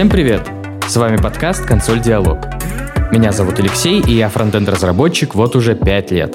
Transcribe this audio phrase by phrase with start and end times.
[0.00, 0.48] Всем привет!
[0.88, 2.38] С вами подкаст «Консоль Диалог».
[3.12, 6.34] Меня зовут Алексей, и я frontend-разработчик вот уже 5 лет.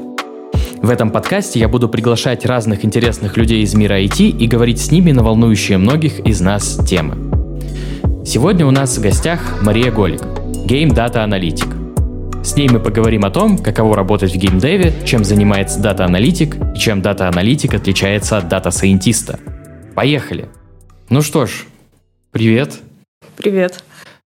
[0.83, 4.91] В этом подкасте я буду приглашать разных интересных людей из мира IT и говорить с
[4.91, 7.15] ними на волнующие многих из нас темы.
[8.23, 10.21] Сегодня у нас в гостях Мария Голик,
[10.67, 11.75] game data-аналитик.
[12.43, 16.77] С ней мы поговорим о том, каково работать в gamedev е, чем занимается data-аналитик и
[16.77, 19.39] чем data-аналитик отличается от data scientist а.
[19.95, 20.49] Поехали!
[21.09, 21.65] Ну что ж,
[22.29, 22.75] привет.
[23.37, 23.83] Привет.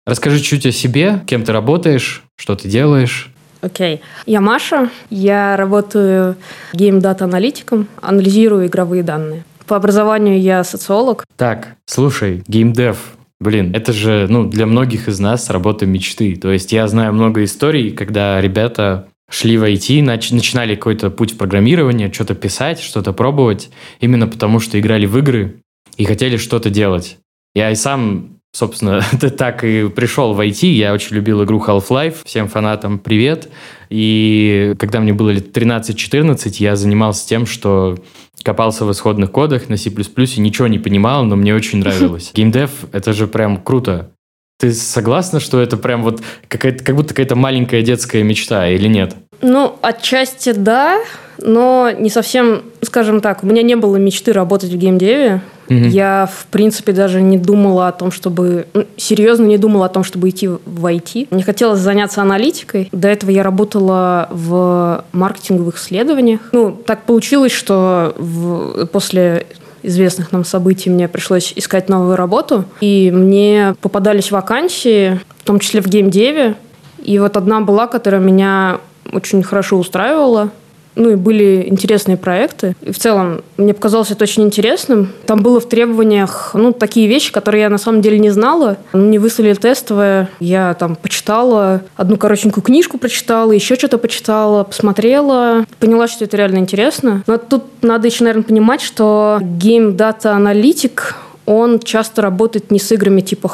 [0.06, 3.30] Расскажи чуть о себе, кем ты работаешь, что ты делаешь.
[3.62, 4.00] Окей.
[4.26, 6.36] Я Маша, я работаю
[6.74, 9.44] game data-аналитиком, анализирую игровые данные.
[9.66, 11.24] По образованию я социолог.
[11.36, 12.98] Так, слушай, gamedev,
[13.40, 16.36] блин, это же, ну, для многих из нас работа мечты.
[16.36, 21.38] То есть я знаю много историй, когда ребята шли в IT, нач- начинали какой-то путь
[21.38, 25.56] программирования, что-то писать, что-то пробовать, именно потому что играли в игры
[25.96, 27.16] и хотели что-то делать.
[27.54, 30.66] Я и сам собственно, ты так и пришел в IT.
[30.66, 32.18] Я очень любил игру Half-Life.
[32.24, 33.50] Всем фанатам привет.
[33.90, 37.98] И когда мне было лет 13-14, я занимался тем, что
[38.42, 42.30] копался в исходных кодах на C++, и ничего не понимал, но мне очень нравилось.
[42.34, 44.10] Геймдев— это же прям круто.
[44.58, 49.16] Ты согласна, что это прям вот какая-то, как будто какая-то маленькая детская мечта или нет?
[49.42, 51.00] Ну, отчасти да,
[51.38, 55.42] но не совсем, скажем так, у меня не было мечты работать в геймдеве.
[55.68, 55.74] Угу.
[55.74, 58.66] Я, в принципе, даже не думала о том, чтобы...
[58.74, 61.28] Ну, серьезно не думала о том, чтобы идти в IT.
[61.30, 62.88] Мне хотелось заняться аналитикой.
[62.92, 66.40] До этого я работала в маркетинговых исследованиях.
[66.52, 68.86] Ну, так получилось, что в...
[68.86, 69.46] после
[69.82, 72.64] известных нам событий мне пришлось искать новую работу.
[72.80, 76.56] И мне попадались вакансии, в том числе в геймдеве.
[77.02, 78.80] И вот одна была, которая меня
[79.12, 80.50] очень хорошо устраивала
[80.96, 82.76] ну и были интересные проекты.
[82.82, 85.12] И в целом мне показалось это очень интересным.
[85.26, 88.76] Там было в требованиях ну, такие вещи, которые я на самом деле не знала.
[88.92, 96.08] Мне выслали тестовое, я там почитала, одну коротенькую книжку прочитала, еще что-то почитала, посмотрела, поняла,
[96.08, 97.22] что это реально интересно.
[97.26, 101.00] Но тут надо еще, наверное, понимать, что Game Data Analytic
[101.46, 103.50] он часто работает не с играми типа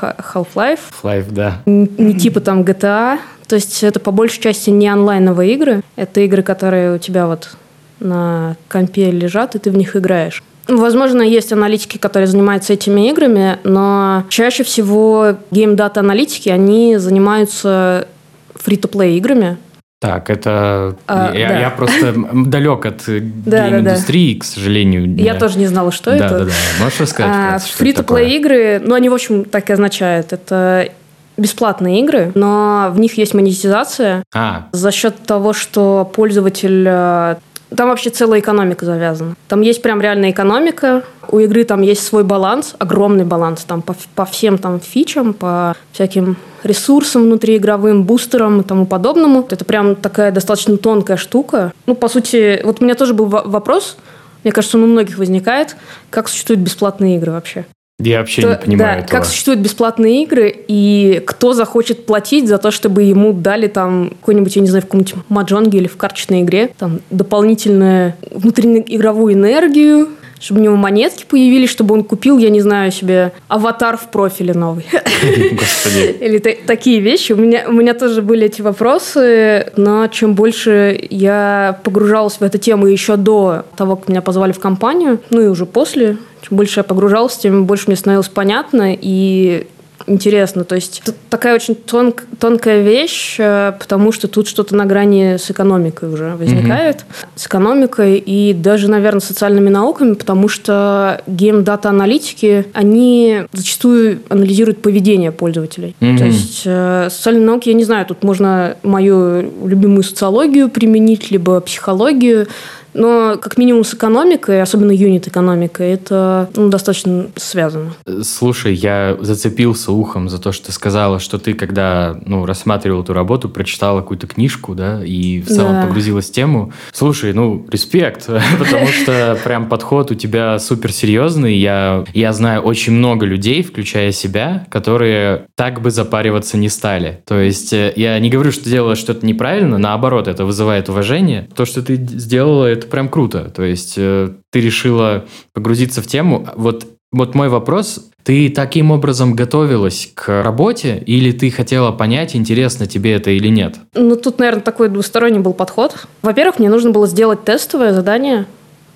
[0.00, 0.78] Half-Life.
[1.02, 1.60] Half-Life, да.
[1.66, 6.42] Не типа там GTA, то есть это по большей части не онлайновые игры, это игры,
[6.42, 7.56] которые у тебя вот
[8.00, 10.42] на компе лежат, и ты в них играешь.
[10.66, 18.08] Возможно, есть аналитики, которые занимаются этими играми, но чаще всего game data-аналитики, они занимаются
[18.54, 19.58] free-to-play играми.
[20.00, 20.96] Так, это...
[21.06, 21.60] А, я, да.
[21.60, 25.16] я просто далек от game-индустрии, к сожалению.
[25.16, 26.28] Я тоже не знала, что это.
[26.30, 26.52] Да-да-да.
[26.80, 27.34] Можешь рассказать?
[27.34, 30.32] А, фри-то-плей игры, ну, они, в общем, так и означают.
[30.32, 30.88] Это
[31.36, 34.68] бесплатные игры, но в них есть монетизация а.
[34.72, 37.36] за счет того, что пользователь э,
[37.74, 39.34] там вообще целая экономика завязана.
[39.48, 41.02] Там есть прям реальная экономика.
[41.28, 45.74] У игры там есть свой баланс, огромный баланс там по, по всем там фичам, по
[45.92, 49.46] всяким ресурсам внутриигровым, бустерам и тому подобному.
[49.50, 51.72] Это прям такая достаточно тонкая штука.
[51.86, 53.96] Ну, по сути, вот у меня тоже был вопрос,
[54.44, 55.74] мне кажется, он у многих возникает,
[56.10, 57.64] как существуют бесплатные игры вообще.
[58.00, 59.18] Я вообще то, не понимаю да, этого.
[59.18, 64.56] Как существуют бесплатные игры, и кто захочет платить за то, чтобы ему дали там какой-нибудь,
[64.56, 70.08] я не знаю, в каком-нибудь маджонге или в карточной игре, там дополнительную внутриигровую энергию,
[70.40, 74.52] чтобы у него монетки появились, чтобы он купил, я не знаю, себе аватар в профиле
[74.52, 74.84] новый.
[75.52, 76.16] Господи.
[76.20, 77.32] Или такие вещи.
[77.32, 82.58] У меня, у меня тоже были эти вопросы, но чем больше я погружалась в эту
[82.58, 86.80] тему еще до того, как меня позвали в компанию, ну и уже после, чем больше
[86.80, 89.66] я погружалась, тем больше мне становилось понятно, и
[90.06, 90.64] интересно.
[90.64, 95.50] То есть такая очень тонк, тонкая вещь, э, потому что тут что-то на грани с
[95.50, 96.96] экономикой уже возникает.
[96.96, 97.26] Mm-hmm.
[97.36, 105.32] С экономикой и даже, наверное, социальными науками, потому что game data-аналитики, они зачастую анализируют поведение
[105.32, 105.96] пользователей.
[106.00, 106.18] Mm-hmm.
[106.18, 111.60] То есть э, социальные науки, я не знаю, тут можно мою любимую социологию применить, либо
[111.60, 112.48] психологию,
[112.94, 117.92] но как минимум с экономикой, особенно юнит-экономикой, это ну, достаточно связано.
[118.22, 123.12] Слушай, я зацепился ухом за то, что ты сказала, что ты, когда ну, рассматривал эту
[123.12, 125.82] работу, прочитала какую-то книжку, да, и в целом да.
[125.86, 126.72] погрузилась в тему.
[126.92, 128.26] Слушай, ну, респект,
[128.58, 131.56] потому что прям подход у тебя супер серьезный.
[131.56, 137.22] Я, я знаю очень много людей, включая себя, которые так бы запариваться не стали.
[137.26, 141.48] То есть э, я не говорю, что делала что-то неправильно, наоборот, это вызывает уважение.
[141.54, 143.50] То, что ты сделала, это это прям круто.
[143.54, 146.46] То есть э, ты решила погрузиться в тему.
[146.56, 148.10] Вот, вот мой вопрос.
[148.22, 153.76] Ты таким образом готовилась к работе или ты хотела понять, интересно тебе это или нет?
[153.94, 156.06] Ну, тут, наверное, такой двусторонний был подход.
[156.22, 158.46] Во-первых, мне нужно было сделать тестовое задание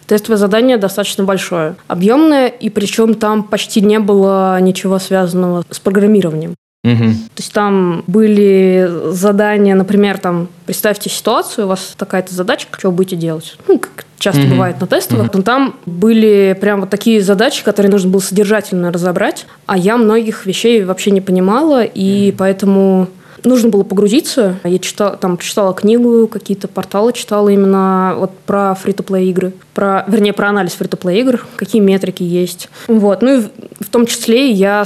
[0.06, 6.54] Тестовое задание достаточно большое, объемное, и причем там почти не было ничего связанного с программированием.
[6.84, 7.04] Угу.
[7.34, 12.96] То есть там были задания, например, там, представьте ситуацию, у вас такая-то задачка, что вы
[12.96, 13.56] будете делать?
[13.66, 14.50] Ну, как часто угу.
[14.50, 15.26] бывает на тестовых.
[15.26, 15.38] Угу.
[15.38, 20.46] Но там были прям вот такие задачи, которые нужно было содержательно разобрать, а я многих
[20.46, 23.08] вещей вообще не понимала, и поэтому
[23.44, 24.58] нужно было погрузиться.
[24.64, 29.52] Я читала, там, читала книгу, какие-то порталы читала именно вот про фри-то-плей игры.
[29.74, 32.68] Про, вернее, про анализ фри-то-плей игр, какие метрики есть.
[32.86, 33.22] Вот.
[33.22, 34.84] Ну и в, в том числе я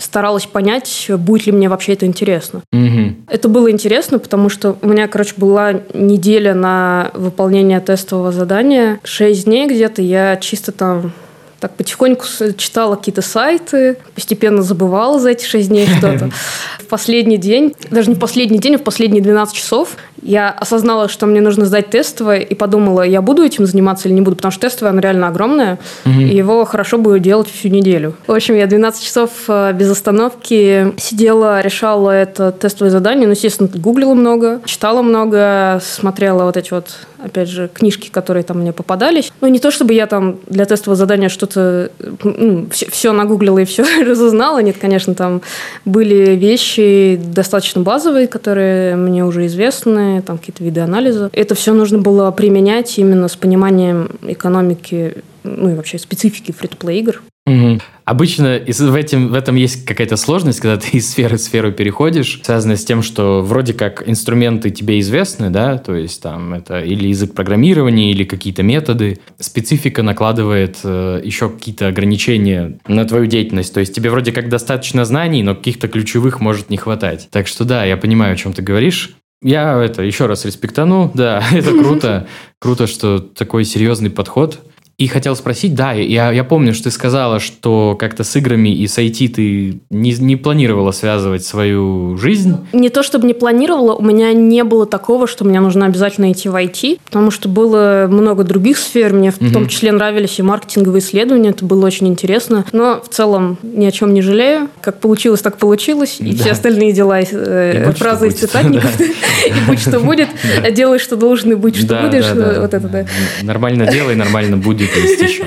[0.00, 2.62] старалась понять, будет ли мне вообще это интересно.
[2.72, 3.14] Угу.
[3.28, 8.98] Это было интересно, потому что у меня, короче, была неделя на выполнение тестового задания.
[9.04, 11.12] Шесть дней где-то я чисто там
[11.60, 12.24] так потихоньку
[12.56, 16.30] читала какие-то сайты, постепенно забывала за эти шесть дней что-то.
[16.78, 21.08] В последний день, даже не в последний день, а в последние 12 часов я осознала,
[21.08, 24.52] что мне нужно сдать тестовое, и подумала, я буду этим заниматься или не буду, потому
[24.52, 26.20] что тестовое, оно реально огромное, угу.
[26.20, 28.14] и его хорошо будет делать всю неделю.
[28.26, 33.68] В общем, я 12 часов э, без остановки сидела, решала это тестовое задание, ну, естественно,
[33.72, 36.88] гуглила много, читала много, смотрела вот эти вот,
[37.22, 39.32] опять же, книжки, которые там мне попадались.
[39.40, 43.64] Ну, не то, чтобы я там для тестового задания что-то, ну, все, все нагуглила и
[43.64, 45.42] все разузнала, нет, конечно, там
[45.84, 51.30] были вещи достаточно базовые, которые мне уже известны, там какие-то виды анализа.
[51.32, 57.22] Это все нужно было применять именно с пониманием экономики, ну и вообще специфики фри-то-плей игр.
[57.50, 57.80] Угу.
[58.04, 62.40] Обычно в, этом, в этом есть какая-то сложность, когда ты из сферы в сферу переходишь,
[62.42, 67.08] связанная с тем, что вроде как инструменты тебе известны, да, то есть там это или
[67.08, 69.20] язык программирования, или какие-то методы.
[69.38, 73.72] Специфика накладывает э, еще какие-то ограничения на твою деятельность.
[73.72, 77.28] То есть тебе вроде как достаточно знаний, но каких-то ключевых может не хватать.
[77.30, 79.14] Так что да, я понимаю, о чем ты говоришь.
[79.42, 82.26] Я это еще раз респектану, да, это круто.
[82.58, 84.60] Круто, что такой серьезный подход.
[85.00, 88.86] И хотел спросить, да, я, я помню, что ты сказала, что как-то с играми и
[88.86, 92.58] с IT ты не, не планировала связывать свою жизнь.
[92.74, 96.50] Не то, чтобы не планировала, у меня не было такого, что мне нужно обязательно идти
[96.50, 99.50] в IT, потому что было много других сфер, мне в угу.
[99.50, 103.90] том числе нравились и маркетинговые исследования, это было очень интересно, но в целом ни о
[103.92, 104.68] чем не жалею.
[104.82, 106.42] Как получилось, так получилось, и да.
[106.42, 110.28] все остальные дела, э, фразы из цитатников, и будь что будет,
[110.72, 113.06] делай, что должен, и будь что будешь, вот это да.
[113.40, 115.44] Нормально делай, нормально будет есть еще.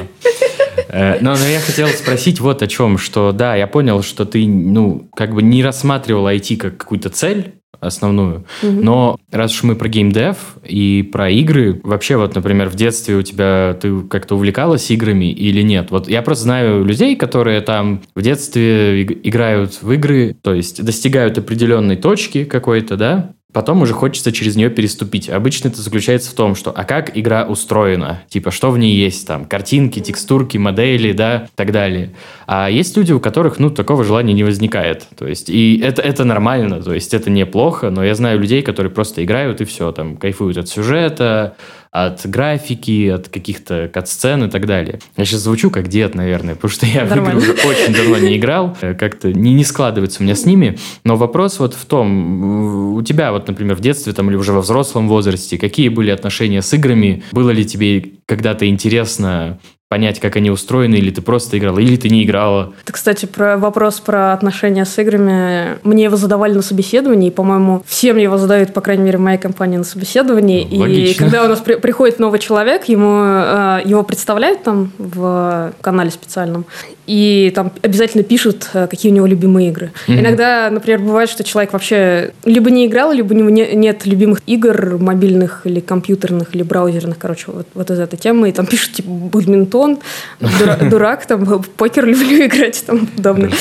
[0.87, 4.47] Э, но, но я хотел спросить вот о чем, что да, я понял, что ты,
[4.47, 7.53] ну, как бы не рассматривал IT как какую-то цель,
[7.85, 8.45] основную.
[8.61, 8.71] Угу.
[8.71, 13.21] Но раз уж мы про геймдев и про игры, вообще вот, например, в детстве у
[13.21, 15.91] тебя ты как-то увлекалась играми или нет?
[15.91, 21.37] Вот я просто знаю людей, которые там в детстве играют в игры, то есть достигают
[21.37, 25.29] определенной точки какой-то, да, Потом уже хочется через нее переступить.
[25.29, 28.23] Обычно это заключается в том, что а как игра устроена?
[28.27, 29.45] Типа, что в ней есть там?
[29.45, 32.11] Картинки, текстурки, модели, да, так далее.
[32.55, 35.07] А есть люди, у которых, ну, такого желания не возникает.
[35.17, 38.91] То есть, и это, это нормально, то есть, это неплохо, но я знаю людей, которые
[38.91, 41.55] просто играют и все, там, кайфуют от сюжета,
[41.93, 44.99] от графики, от каких-то кат-сцен и так далее.
[45.15, 47.39] Я сейчас звучу как дед, наверное, потому что я Нормально.
[47.39, 50.77] в игры уже очень давно не играл, как-то не, не складывается у меня с ними.
[51.03, 54.61] Но вопрос вот в том, у тебя вот, например, в детстве там или уже во
[54.61, 57.23] взрослом возрасте, какие были отношения с играми?
[57.31, 62.09] Было ли тебе когда-то интересно понять, как они устроены, или ты просто играла, или ты
[62.09, 62.73] не играла.
[62.81, 65.77] Это, кстати, про вопрос про отношения с играми.
[65.83, 69.37] Мне его задавали на собеседовании, и, по-моему, всем его задают, по крайней мере, в моей
[69.37, 70.67] компании на собеседовании.
[70.75, 71.11] Логично.
[71.11, 76.09] И когда у нас при- приходит новый человек, ему э, его представляют там в канале
[76.09, 76.65] специальном,
[77.05, 79.91] и там обязательно пишут, э, какие у него любимые игры.
[80.07, 80.19] Mm-hmm.
[80.19, 84.41] Иногда, например, бывает, что человек вообще либо не играл, либо у него не, нет любимых
[84.45, 88.93] игр мобильных или компьютерных или браузерных, короче, вот, вот из этой темы, и там пишут,
[88.93, 89.99] типа, бадминтон,
[90.39, 93.51] телефон, дурак, там, покер люблю играть, там, подобное.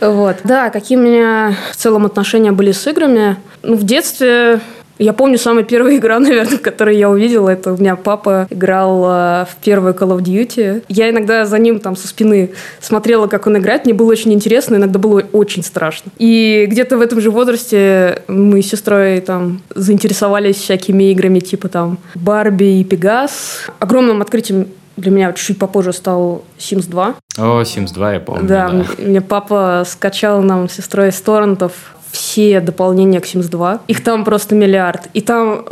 [0.00, 0.36] Вот.
[0.44, 3.36] Да, какие у меня в целом отношения были с играми?
[3.62, 4.60] Ну, в детстве
[4.98, 9.44] я помню самая первая игра, наверное, которую я увидела, это у меня папа играл э,
[9.44, 10.84] в первую Call of Duty.
[10.88, 12.50] Я иногда за ним там со спины
[12.80, 16.10] смотрела, как он играет, мне было очень интересно, иногда было очень страшно.
[16.18, 21.98] И где-то в этом же возрасте мы с сестрой там заинтересовались всякими играми, типа там
[22.14, 23.66] Барби и Пегас.
[23.78, 27.14] Огромным открытием для меня чуть-чуть попозже стал Sims 2.
[27.38, 28.48] О, Sims 2 я помню.
[28.48, 28.84] Да, да.
[28.98, 33.80] мне папа скачал нам с сестрой из торрентов все дополнения к Sims 2.
[33.86, 35.08] Их там просто миллиард.
[35.14, 35.64] И там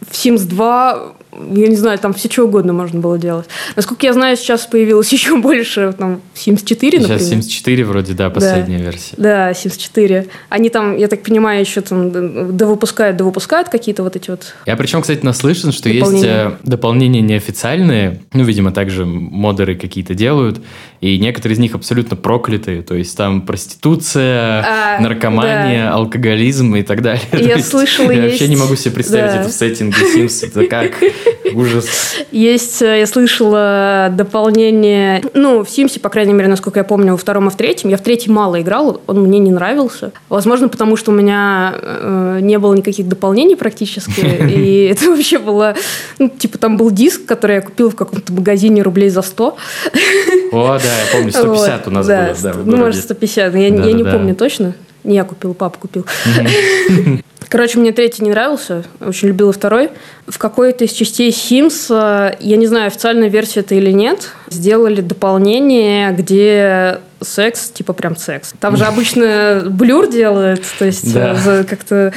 [0.00, 3.46] в Sims 2 я не знаю, там все что угодно можно было делать.
[3.74, 7.20] Насколько я знаю, сейчас появилось еще больше, там, Sims 4, например.
[7.20, 8.84] Сейчас Sims 4 вроде, да, последняя да.
[8.84, 9.14] версия.
[9.16, 10.26] Да, Sims 4.
[10.48, 15.00] Они там, я так понимаю, еще там довыпускают, довыпускают какие-то вот эти вот Я причем,
[15.00, 20.60] кстати, наслышан, что есть э, дополнения неофициальные, ну, видимо, также модеры какие-то делают,
[21.00, 25.94] и некоторые из них абсолютно проклятые, то есть там проституция, а, наркомания, да.
[25.94, 27.22] алкоголизм и так далее.
[27.32, 29.40] Я слышала, Я вообще не могу себе представить да.
[29.40, 30.92] это в сеттинге Sims, это как
[31.54, 31.86] ужас.
[32.30, 37.18] Есть, э, я слышала дополнение, ну, в Симсе, по крайней мере, насколько я помню, во
[37.18, 37.90] втором и в третьем.
[37.90, 40.12] Я в третьем мало играл, он мне не нравился.
[40.28, 45.74] Возможно, потому что у меня э, не было никаких дополнений практически, и это вообще было,
[46.18, 49.56] ну, типа, там был диск, который я купил в каком-то магазине рублей за 100.
[50.52, 52.34] О, да, я помню, 150 у нас было.
[52.42, 54.74] Да, ну, может, 150, я не помню точно.
[55.04, 56.06] Не я купил, папа купил.
[57.48, 59.90] Короче, мне третий не нравился, очень любила второй.
[60.26, 65.02] В какой-то из частей Sims, э, я не знаю, официальная версия это или нет, сделали
[65.02, 68.54] дополнение, где секс, типа прям секс.
[68.58, 71.36] Там же обычно блюр делают, то есть да.
[71.44, 72.12] Э, как-то,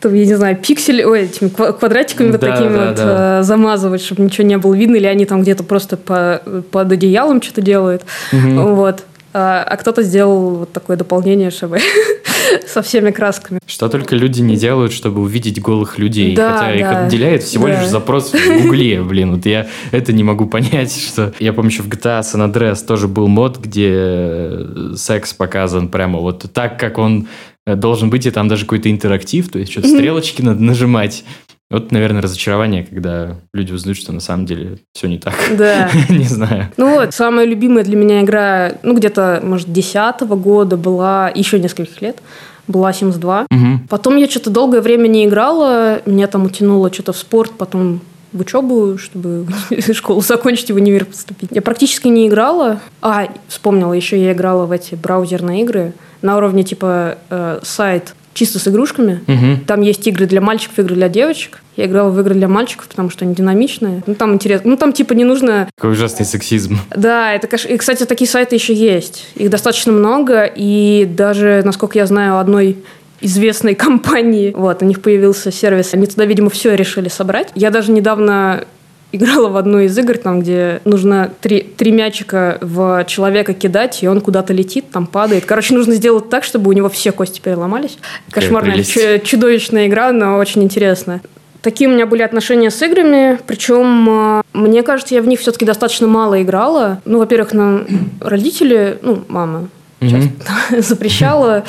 [0.00, 3.40] там, я не знаю, пиксель, ой, этими квадратиками вот такими да, вот да.
[3.40, 7.40] Э, замазывать, чтобы ничего не было видно, или они там где-то просто по, под одеялом
[7.42, 8.02] что-то делают.
[8.32, 8.74] Угу.
[8.74, 9.04] Вот.
[9.32, 11.78] А, а кто-то сделал вот такое дополнение, чтобы
[12.66, 13.60] со всеми красками.
[13.66, 16.34] Что только люди не делают, чтобы увидеть голых людей.
[16.34, 17.80] Да, Хотя да, их отделяет всего да.
[17.80, 19.36] лишь запрос в Гугле, блин.
[19.36, 21.32] Вот я это не могу понять, что...
[21.38, 26.18] Я помню, что в GTA San Andreas тоже был мод, где э, секс показан прямо
[26.18, 27.28] вот так, как он
[27.66, 31.24] э, должен быть, и там даже какой-то интерактив, то есть что-то стрелочки надо нажимать.
[31.70, 35.34] Вот, наверное, разочарование, когда люди узнают, что на самом деле все не так.
[35.56, 35.88] Да.
[36.08, 36.68] не знаю.
[36.76, 42.02] Ну вот, самая любимая для меня игра, ну где-то, может, десятого года была, еще нескольких
[42.02, 42.18] лет,
[42.66, 43.46] была Sims 2.
[43.50, 43.80] Угу.
[43.88, 48.00] Потом я что-то долгое время не играла, меня там утянуло что-то в спорт, потом
[48.32, 49.46] в учебу, чтобы
[49.92, 51.50] школу закончить и в универ поступить.
[51.52, 52.80] Я практически не играла.
[53.00, 58.58] А, вспомнила, еще я играла в эти браузерные игры на уровне типа э, сайт чисто
[58.58, 59.20] с игрушками.
[59.26, 59.64] Угу.
[59.66, 61.60] Там есть игры для мальчиков, игры для девочек.
[61.76, 64.02] Я играла в игры для мальчиков, потому что они динамичные.
[64.06, 64.70] Ну, там интересно.
[64.70, 65.68] Ну, там, типа, не нужно...
[65.76, 66.78] Какой ужасный сексизм.
[66.96, 69.26] Да, это, и, кстати, такие сайты еще есть.
[69.34, 72.78] Их достаточно много, и даже, насколько я знаю, одной
[73.20, 74.54] известной компании.
[74.56, 75.92] Вот, у них появился сервис.
[75.92, 77.48] Они туда, видимо, все решили собрать.
[77.54, 78.64] Я даже недавно
[79.12, 84.08] играла в одну из игр, там, где нужно три, три мячика в человека кидать, и
[84.08, 85.44] он куда-то летит, там падает.
[85.44, 87.98] Короче, нужно сделать так, чтобы у него все кости переломались.
[88.30, 88.82] Кошмарная,
[89.20, 91.20] чудовищная игра, но очень интересная.
[91.62, 95.66] Такие у меня были отношения с играми, причем а, мне кажется, я в них все-таки
[95.66, 97.02] достаточно мало играла.
[97.04, 97.86] Ну, во-первых, нам
[98.20, 99.68] родители, ну, мама
[100.00, 100.80] mm-hmm.
[100.80, 101.64] запрещала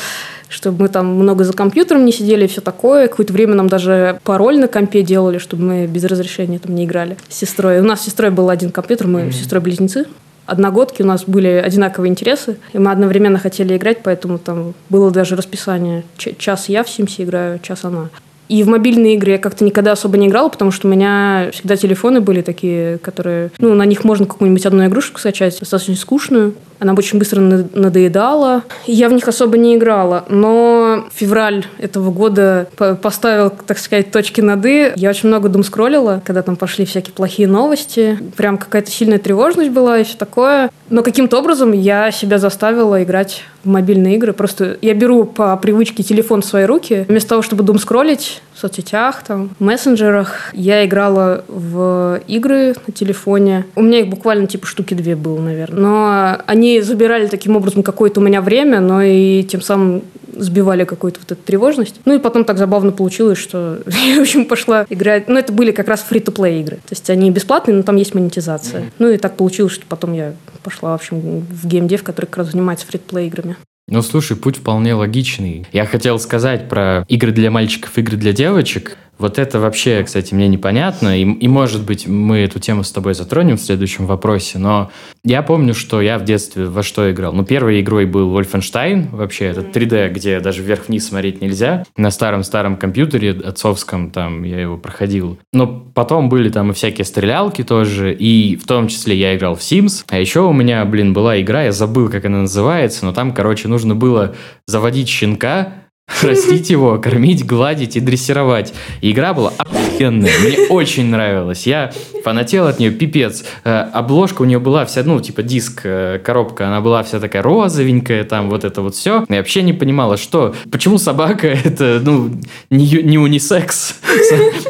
[0.51, 3.07] чтобы мы там много за компьютером не сидели и все такое.
[3.07, 7.17] Какое-то время нам даже пароль на компе делали, чтобы мы без разрешения там не играли
[7.29, 7.79] с сестрой.
[7.79, 9.31] У нас с сестрой был один компьютер, мы mm-hmm.
[9.31, 10.05] с сестрой близнецы.
[10.45, 15.35] Одногодки у нас были одинаковые интересы, и мы одновременно хотели играть, поэтому там было даже
[15.35, 16.03] расписание.
[16.17, 18.09] Час я в Симсе играю, час она.
[18.49, 21.77] И в мобильные игры я как-то никогда особо не играла, потому что у меня всегда
[21.77, 23.51] телефоны были такие, которые...
[23.59, 26.53] Ну, на них можно какую-нибудь одну игрушку скачать, достаточно скучную.
[26.81, 28.63] Она очень быстро надоедала.
[28.87, 30.25] Я в них особо не играла.
[30.29, 34.91] Но февраль этого года поставил, так сказать, точки над «и».
[34.95, 38.17] Я очень много дум скроллила, когда там пошли всякие плохие новости.
[38.35, 40.71] Прям какая-то сильная тревожность была и все такое.
[40.89, 44.33] Но каким-то образом я себя заставила играть в мобильные игры.
[44.33, 47.05] Просто я беру по привычке телефон в свои руки.
[47.07, 50.49] Вместо того, чтобы дум скроллить, в соцсетях, там, в мессенджерах.
[50.53, 53.65] Я играла в игры на телефоне.
[53.75, 55.79] У меня их буквально типа штуки две было, наверное.
[55.79, 61.19] Но они забирали таким образом какое-то у меня время, но и тем самым сбивали какую-то
[61.19, 61.99] вот эту тревожность.
[62.05, 65.27] Ну и потом так забавно получилось, что я, в общем, пошла играть.
[65.27, 66.77] Ну, это были как раз фри-то-плей игры.
[66.77, 68.81] То есть они бесплатные, но там есть монетизация.
[68.81, 68.91] Mm-hmm.
[68.99, 72.51] Ну и так получилось, что потом я пошла, в общем, в геймдев, который как раз
[72.51, 73.55] занимается фри-то-плей играми.
[73.87, 75.65] Ну, слушай, путь вполне логичный.
[75.73, 78.95] Я хотел сказать про игры для мальчиков, игры для девочек.
[79.21, 83.13] Вот это вообще, кстати, мне непонятно, и, и, может быть, мы эту тему с тобой
[83.13, 84.89] затронем в следующем вопросе, но
[85.23, 87.31] я помню, что я в детстве во что играл.
[87.31, 91.83] Ну, первой игрой был Wolfenstein, вообще, это 3D, где даже вверх-вниз смотреть нельзя.
[91.95, 95.37] На старом-старом компьютере отцовском там я его проходил.
[95.53, 99.59] Но потом были там и всякие стрелялки тоже, и в том числе я играл в
[99.59, 100.03] Sims.
[100.09, 103.67] А еще у меня, блин, была игра, я забыл, как она называется, но там, короче,
[103.67, 104.33] нужно было
[104.65, 105.80] заводить щенка,
[106.21, 108.73] растить его, кормить, гладить и дрессировать.
[109.01, 110.31] И игра была охуенная.
[110.43, 111.65] Мне очень нравилась.
[111.67, 111.91] Я
[112.23, 113.43] фанател от нее, пипец.
[113.63, 117.41] Э, обложка у нее была вся, ну, типа диск, э, коробка, она была вся такая
[117.41, 119.25] розовенькая, там вот это вот все.
[119.29, 122.31] Я вообще не понимала, что, почему собака это, ну,
[122.69, 123.95] не, не унисекс.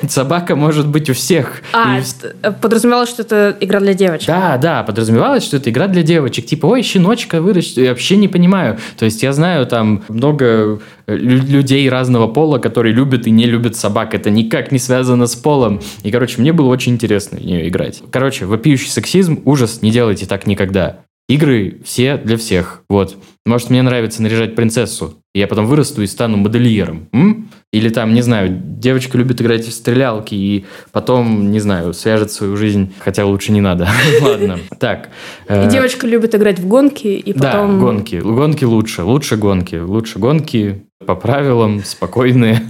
[0.08, 1.62] Собака может быть у всех.
[1.74, 2.04] А, и...
[2.42, 4.28] Э, подразумевалось, что это игра для девочек.
[4.28, 6.46] Да, да, подразумевалось, что это игра для девочек.
[6.46, 7.78] Типа, ой, щеночка вырастет.
[7.78, 8.78] Я вообще не понимаю.
[8.98, 10.80] То есть я знаю там много
[11.16, 14.14] людей разного пола, которые любят и не любят собак.
[14.14, 15.82] Это никак не связано с полом.
[16.04, 18.02] И, короче, мне было очень интересно в нее играть.
[18.12, 21.02] Короче, вопиющий сексизм, ужас, не делайте так никогда.
[21.32, 22.84] Игры все для всех.
[22.90, 23.16] Вот.
[23.46, 27.08] Может, мне нравится наряжать принцессу, и я потом вырасту и стану модельером.
[27.14, 27.50] М?
[27.72, 32.58] Или там, не знаю, девочка любит играть в стрелялки, и потом, не знаю, свяжет свою
[32.58, 33.88] жизнь, хотя лучше не надо.
[34.22, 34.60] Ладно.
[34.78, 35.10] Так.
[35.48, 37.80] Э, и девочка любит играть в гонки, и потом...
[37.80, 38.16] Да, гонки.
[38.18, 39.04] Гонки лучше.
[39.04, 39.76] Лучше гонки.
[39.76, 42.62] Лучше гонки по правилам, спокойные.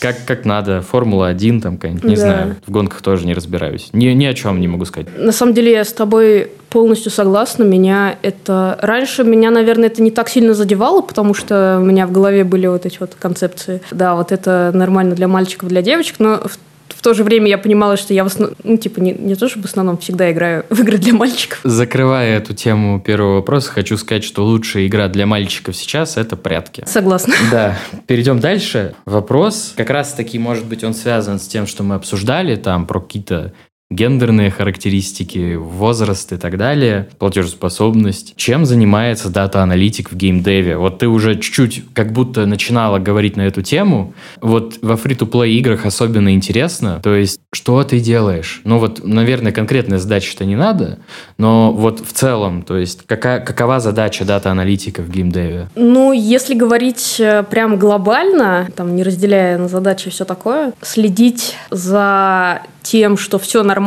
[0.00, 2.20] Как, как надо, Формула-1 там какая-нибудь, не да.
[2.20, 3.88] знаю, в гонках тоже не разбираюсь.
[3.92, 5.08] Ни, ни о чем не могу сказать.
[5.18, 7.64] На самом деле я с тобой полностью согласна.
[7.64, 8.78] Меня это...
[8.80, 12.68] Раньше меня, наверное, это не так сильно задевало, потому что у меня в голове были
[12.68, 13.80] вот эти вот концепции.
[13.90, 16.58] Да, вот это нормально для мальчиков, для девочек, но в
[16.98, 19.48] в то же время я понимала, что я в основном, ну, типа, не, не то,
[19.48, 21.60] что в основном всегда играю в игры для мальчиков.
[21.62, 26.82] Закрывая эту тему первого вопроса, хочу сказать, что лучшая игра для мальчиков сейчас– это прятки.
[26.86, 27.34] Согласна.
[27.52, 27.78] Да.
[28.06, 28.94] Перейдем дальше.
[29.06, 33.52] Вопрос, как раз-таки, может быть, он связан с тем, что мы обсуждали, там, про какие-то
[33.90, 38.34] гендерные характеристики, возраст и так далее, платежеспособность.
[38.36, 40.76] Чем занимается data-аналитик в gamedev е?
[40.76, 44.12] Вот ты уже чуть-чуть как будто начинала говорить на эту тему.
[44.42, 47.00] Вот во free-to-play играх особенно интересно.
[47.02, 48.60] То есть, что ты делаешь?
[48.64, 50.98] Ну вот, наверное, конкретная задача-то не надо,
[51.38, 55.70] но вот в целом, то есть, какая, какова задача data-аналитика в gamedev е?
[55.74, 62.60] Ну, если говорить э, прям глобально, там, не разделяя на задачи все такое, следить за
[62.82, 63.77] тем, что все нормально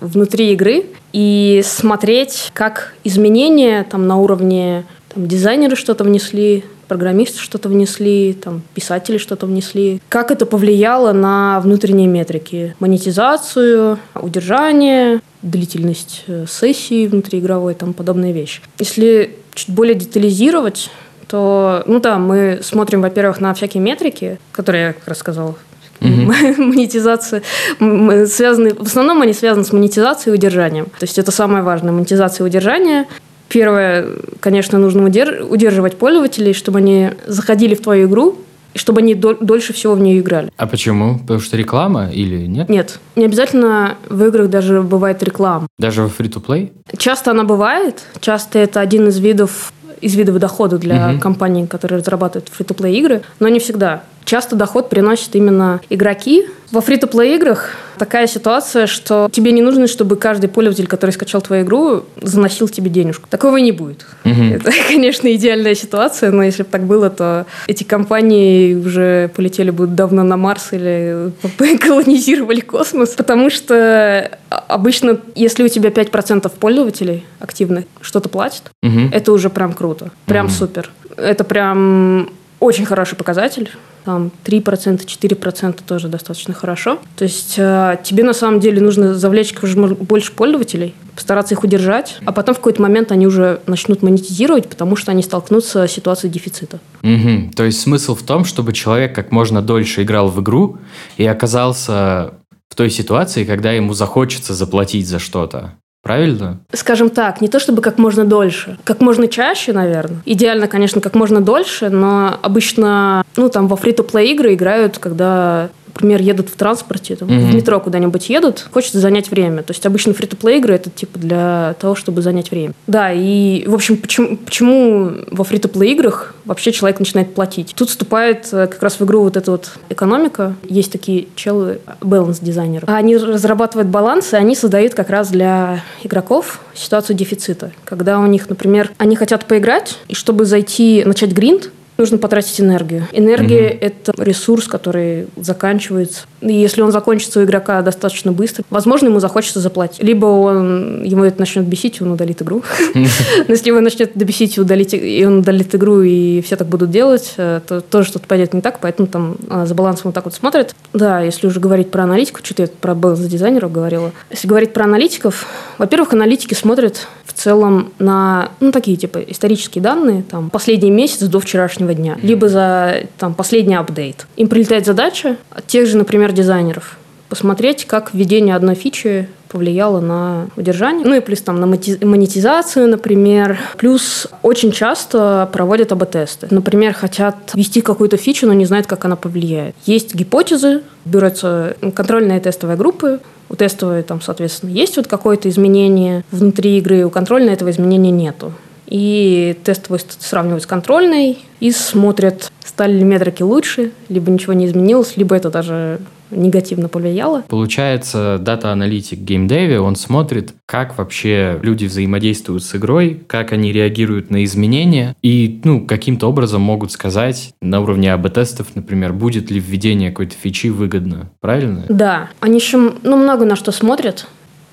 [0.00, 7.68] внутри игры, и смотреть, как изменения там, на уровне там, дизайнеры что-то внесли, программисты что-то
[7.68, 10.00] внесли, там, писатели что-то внесли.
[10.08, 12.74] Как это повлияло на внутренние метрики?
[12.80, 18.60] Монетизацию, удержание, длительность э, сессии внутриигровой, там подобные вещи.
[18.78, 20.90] Если чуть более детализировать,
[21.28, 25.54] то, ну да, мы смотрим, во-первых, на всякие метрики, которые я как раз сказала,
[26.00, 26.10] угу.
[26.62, 27.42] монетизация,
[27.78, 30.86] связаны, в основном они связаны с монетизацией и удержанием.
[30.86, 33.06] То есть это самое важное, монетизация и удержание.
[33.48, 34.06] Первое,
[34.38, 38.38] конечно, нужно удерживать пользователей, чтобы они заходили в твою игру,
[38.74, 40.52] и чтобы они дольше всего в нее играли.
[40.56, 41.18] А почему?
[41.18, 42.68] Потому что реклама или нет?
[42.68, 43.00] Нет.
[43.16, 45.66] Не обязательно в играх даже бывает реклама.
[45.78, 46.70] Даже в free-to-play?
[46.96, 48.02] Часто она бывает.
[48.20, 51.20] Часто это один из видов из видов дохода для угу.
[51.20, 54.02] компаний, которые разрабатывают фри-то-плей игры, но не всегда.
[54.24, 56.46] Часто доход приносят именно игроки.
[56.70, 61.64] Во фри-то-плей играх такая ситуация, что тебе не нужно, чтобы каждый пользователь, который скачал твою
[61.64, 63.28] игру, заносил тебе денежку.
[63.28, 64.06] Такого не будет.
[64.24, 64.42] Угу.
[64.54, 69.86] Это, конечно, идеальная ситуация, но если бы так было, то эти компании уже полетели бы
[69.86, 71.32] давно на Марс или
[71.78, 73.10] колонизировали космос.
[73.10, 79.10] Потому что обычно, если у тебя 5% пользователей активных что-то платят, угу.
[79.12, 80.10] это уже прям круто.
[80.26, 80.52] Прям угу.
[80.52, 80.90] супер.
[81.16, 82.30] Это прям
[82.60, 83.70] очень хороший показатель.
[84.04, 86.98] Там 3%, 4% тоже достаточно хорошо.
[87.16, 92.18] То есть э, тебе на самом деле нужно завлечь как больше пользователей, постараться их удержать,
[92.24, 96.32] а потом в какой-то момент они уже начнут монетизировать, потому что они столкнутся с ситуацией
[96.32, 96.80] дефицита.
[97.02, 97.52] Угу.
[97.54, 100.78] То есть смысл в том, чтобы человек как можно дольше играл в игру
[101.16, 102.34] и оказался
[102.68, 105.74] в той ситуации, когда ему захочется заплатить за что-то.
[106.02, 106.60] Правильно?
[106.72, 110.22] Скажем так, не то чтобы как можно дольше, как можно чаще, наверное.
[110.24, 116.20] Идеально, конечно, как можно дольше, но обычно, ну, там, во фри-то-плей игры играют, когда например,
[116.22, 117.50] едут в транспорте, там, mm-hmm.
[117.50, 119.62] в метро куда-нибудь едут, хочется занять время.
[119.62, 122.72] То есть обычно фри-то-плей игры это типа для того, чтобы занять время.
[122.86, 127.74] Да, и, в общем, почему, почему во фри-то-плей играх вообще человек начинает платить?
[127.76, 130.54] Тут вступает э, как раз в игру вот эта вот экономика.
[130.64, 132.86] Есть такие челы, баланс-дизайнеры.
[132.88, 137.72] Они разрабатывают баланс, и они создают как раз для игроков ситуацию дефицита.
[137.84, 143.06] Когда у них, например, они хотят поиграть, и чтобы зайти, начать гринд, нужно потратить энергию.
[143.12, 146.22] Энергия угу.– это ресурс, который заканчивается.
[146.40, 150.02] Если он закончится у игрока достаточно быстро, возможно, ему захочется заплатить.
[150.02, 152.62] Либо он, ему это начнет бесить, и он удалит игру.
[152.94, 153.02] Но
[153.48, 157.80] если его начнет бесить и, он удалит игру, и все так будут делать, э, то
[157.80, 160.74] тоже что-то пойдет не так, поэтому там а, за балансом вот так вот смотрят.
[160.92, 164.12] Да, если уже говорить про аналитику, что-то я про баланс дизайнеров говорила.
[164.30, 165.46] Если говорить про аналитиков,
[165.78, 171.40] во-первых, аналитики смотрят в целом на ну, такие типа исторические данные, там, последний месяц до
[171.40, 174.26] вчерашнего дня, либо за там, последний апдейт.
[174.36, 176.96] Им прилетает задача тех же, например, дизайнеров
[177.30, 181.06] посмотреть, как введение одной фичи повлияло на удержание.
[181.06, 183.58] Ну и плюс там на монетизацию, например.
[183.78, 186.48] Плюс очень часто проводят АБ-тесты.
[186.50, 189.74] Например, хотят ввести какую-то фичу, но не знают, как она повлияет.
[189.86, 196.78] Есть гипотезы, берутся контрольные тестовые группы, у тестовой там, соответственно, есть вот какое-то изменение внутри
[196.78, 198.52] игры, у контрольной этого изменения нету.
[198.90, 205.16] И тестовый сравнивают с контрольной и смотрят, стали ли метрики лучше, либо ничего не изменилось,
[205.16, 206.00] либо это даже
[206.30, 207.42] негативно повлияло.
[207.48, 214.44] Получается, дата-аналитик геймдеве, он смотрит, как вообще люди взаимодействуют с игрой, как они реагируют на
[214.44, 220.34] изменения, и ну, каким-то образом могут сказать на уровне АБ-тестов, например, будет ли введение какой-то
[220.40, 221.30] фичи выгодно.
[221.40, 221.84] Правильно?
[221.88, 222.30] Да.
[222.40, 224.26] Они еще ну, много на что смотрят.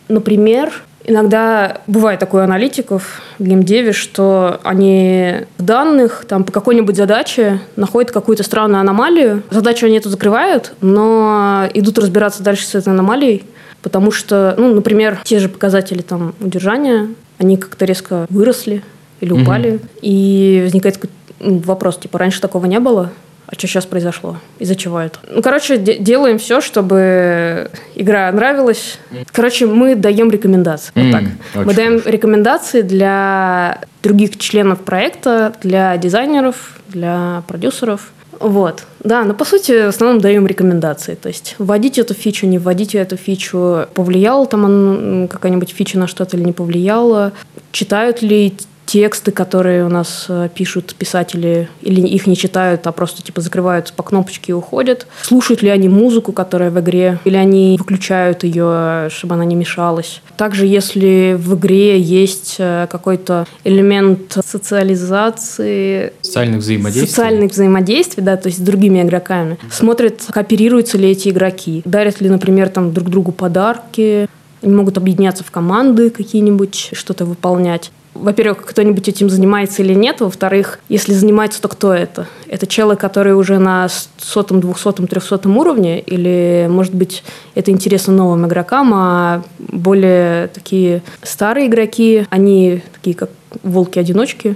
[0.07, 0.71] Например,
[1.09, 7.61] Иногда бывает такое у аналитиков в геймдеве, что они в данных там, по какой-нибудь задаче
[7.77, 9.41] находят какую-то странную аномалию.
[9.49, 13.45] Задачу они эту закрывают, но идут разбираться дальше с этой аномалией,
[13.81, 18.83] потому что, ну, например, те же показатели там, удержания, они как-то резко выросли
[19.21, 19.75] или упали.
[19.75, 19.83] Угу.
[20.01, 20.99] И возникает
[21.39, 23.11] вопрос, типа, раньше такого не было,
[23.47, 24.37] а что сейчас произошло?
[24.59, 25.19] Из-за чего это?
[25.29, 28.99] Ну, короче, де- делаем все, чтобы игра нравилась.
[29.31, 30.91] Короче, мы даем рекомендации.
[30.95, 31.11] Mm, вот
[31.53, 31.65] так.
[31.65, 32.09] Мы даем хорошо.
[32.09, 38.11] рекомендации для других членов проекта, для дизайнеров, для продюсеров.
[38.41, 38.83] Вот.
[38.99, 41.15] Да, но по сути в основном даем рекомендации.
[41.15, 46.35] То есть вводите эту фичу, не вводите эту фичу, повлияла там какая-нибудь фича на что-то
[46.35, 47.31] или не повлияла,
[47.71, 48.53] читают ли
[48.87, 53.93] тексты, которые у нас э, пишут писатели, или их не читают, а просто типа закрывают
[53.95, 55.05] по кнопочке и уходят.
[55.21, 60.21] Слушают ли они музыку, которая в игре, или они выключают ее, чтобы она не мешалась.
[60.37, 66.13] Также, если в игре есть э, какой-то элемент социализации...
[66.21, 67.07] Социальных взаимодействий.
[67.07, 69.57] Социальных взаимодействий, да, то есть с другими игроками.
[69.69, 71.81] Смотрят, кооперируются ли эти игроки.
[71.83, 74.29] Дарят ли, например, там друг другу подарки.
[74.63, 77.91] Они могут объединяться в команды какие-нибудь, что-то выполнять
[78.21, 82.27] во-первых, кто-нибудь этим занимается или нет, во-вторых, если занимается, то кто это?
[82.47, 87.23] Это челы, которые уже на сотом, двухсотом, трехсотом уровне, или, может быть,
[87.55, 93.29] это интересно новым игрокам, а более такие старые игроки, они такие, как
[93.63, 94.55] волки-одиночки.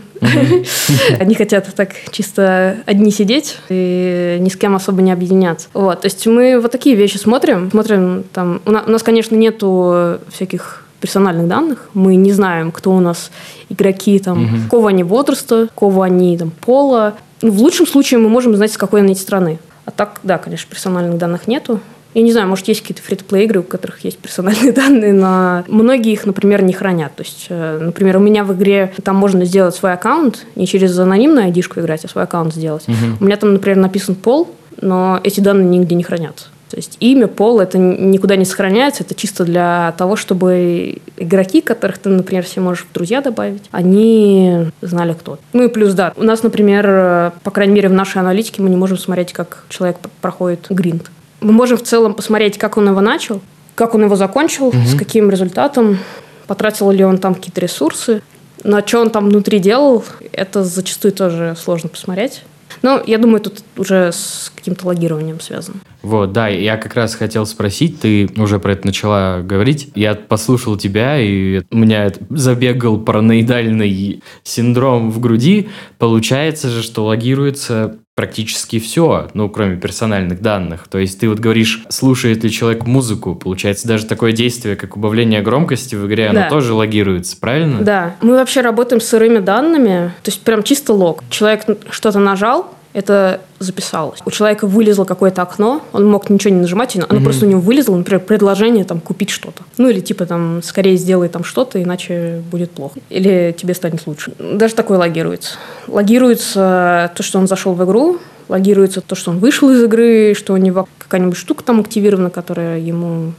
[1.19, 5.69] Они хотят так чисто одни сидеть и ни с кем особо не объединяться.
[5.74, 7.71] Вот, то есть мы вот такие вещи смотрим.
[7.71, 8.62] Смотрим там...
[8.65, 11.89] У нас, конечно, нету всяких персональных данных.
[11.93, 13.31] Мы не знаем, кто у нас
[13.69, 14.63] игроки, там, угу.
[14.63, 17.15] какого они возраста, какого они там, пола.
[17.41, 19.59] Ну, в лучшем случае мы можем знать, с какой они страны.
[19.85, 21.79] А так, да, конечно, персональных данных нету.
[22.13, 26.11] Я не знаю, может, есть какие-то фри-то-плей игры, у которых есть персональные данные, но многие
[26.11, 27.15] их, например, не хранят.
[27.15, 30.97] То есть, э, например, у меня в игре там можно сделать свой аккаунт, не через
[30.99, 32.83] анонимную айдишку играть, а свой аккаунт сделать.
[32.87, 33.17] Угу.
[33.21, 34.49] У меня там, например, написан пол,
[34.81, 36.47] но эти данные нигде не хранятся.
[36.71, 41.97] То есть имя, пол, это никуда не сохраняется, это чисто для того, чтобы игроки, которых
[41.97, 45.38] ты, например, все можешь в друзья добавить, они знали кто.
[45.51, 48.77] Ну и плюс, да, у нас, например, по крайней мере, в нашей аналитике мы не
[48.77, 51.12] можем смотреть, как человек проходит гринд.
[51.41, 53.41] Мы можем в целом посмотреть, как он его начал,
[53.75, 54.77] как он его закончил, угу.
[54.77, 55.99] с каким результатом,
[56.47, 58.21] потратил ли он там какие-то ресурсы,
[58.63, 62.43] на что он там внутри делал, это зачастую тоже сложно посмотреть.
[62.81, 65.77] Но я думаю, тут уже с каким-то логированием связано.
[66.01, 69.89] Вот, да, я как раз хотел спросить, ты уже про это начала говорить.
[69.95, 75.69] Я послушал тебя, и у меня забегал параноидальный синдром в груди.
[75.99, 80.88] Получается же, что логируется практически все, ну, кроме персональных данных.
[80.89, 85.41] То есть ты вот говоришь, слушает ли человек музыку, получается даже такое действие, как убавление
[85.41, 86.41] громкости в игре, да.
[86.41, 87.82] оно тоже логируется, правильно?
[87.82, 88.15] Да.
[88.21, 91.24] Мы вообще работаем с сырыми данными, то есть прям чисто лог.
[91.30, 94.19] Человек что-то нажал, это записалось.
[94.25, 97.23] У человека вылезло какое-то окно, он мог ничего не нажимать, оно mm-hmm.
[97.23, 99.63] просто у него вылезло, например, предложение там купить что-то.
[99.77, 102.99] Ну или типа там скорее сделай там что-то, иначе будет плохо.
[103.10, 104.34] Или тебе станет лучше.
[104.39, 105.56] Даже такое логируется.
[105.88, 110.54] Логируется то, что он зашел в игру, логируется то, что он вышел из игры, что
[110.54, 113.34] у него какая-нибудь штука там активирована, которая ему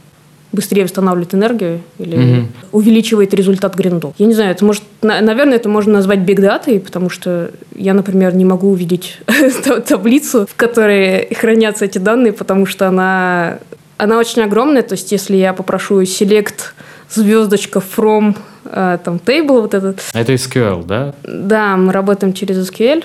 [0.53, 2.47] быстрее восстанавливает энергию или угу.
[2.71, 4.13] увеличивает результат гриндов.
[4.17, 8.45] Я не знаю, это может, наверное, это можно назвать бигдатой, потому что я, например, не
[8.45, 9.19] могу увидеть
[9.87, 13.59] таблицу, в которой хранятся эти данные, потому что она,
[13.97, 14.83] она очень огромная.
[14.83, 16.73] То есть, если я попрошу select
[17.09, 18.35] звездочка from
[18.65, 20.01] э, там table вот этот.
[20.13, 21.13] Это SQL, да?
[21.23, 23.03] Да, мы работаем через SQL.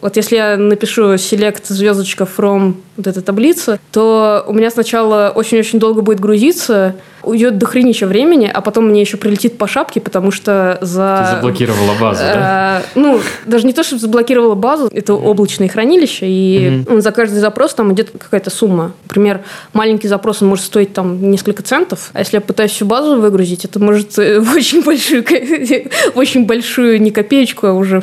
[0.00, 5.78] Вот если я напишу select звездочка from вот эта таблица, то у меня сначала очень-очень
[5.78, 6.96] долго будет грузиться,
[7.28, 11.26] уйдет до хренища времени, а потом мне еще прилетит по шапке, потому что за...
[11.28, 12.80] Ты заблокировала базу, да?
[12.80, 17.00] Э, ну, даже не то, что заблокировала базу, это облачные хранилища, и mm-hmm.
[17.00, 18.92] за каждый запрос там идет какая-то сумма.
[19.04, 23.20] Например, маленький запрос, он может стоить там несколько центов, а если я пытаюсь всю базу
[23.20, 28.02] выгрузить, это может в очень большую, в очень большую не копеечку, а уже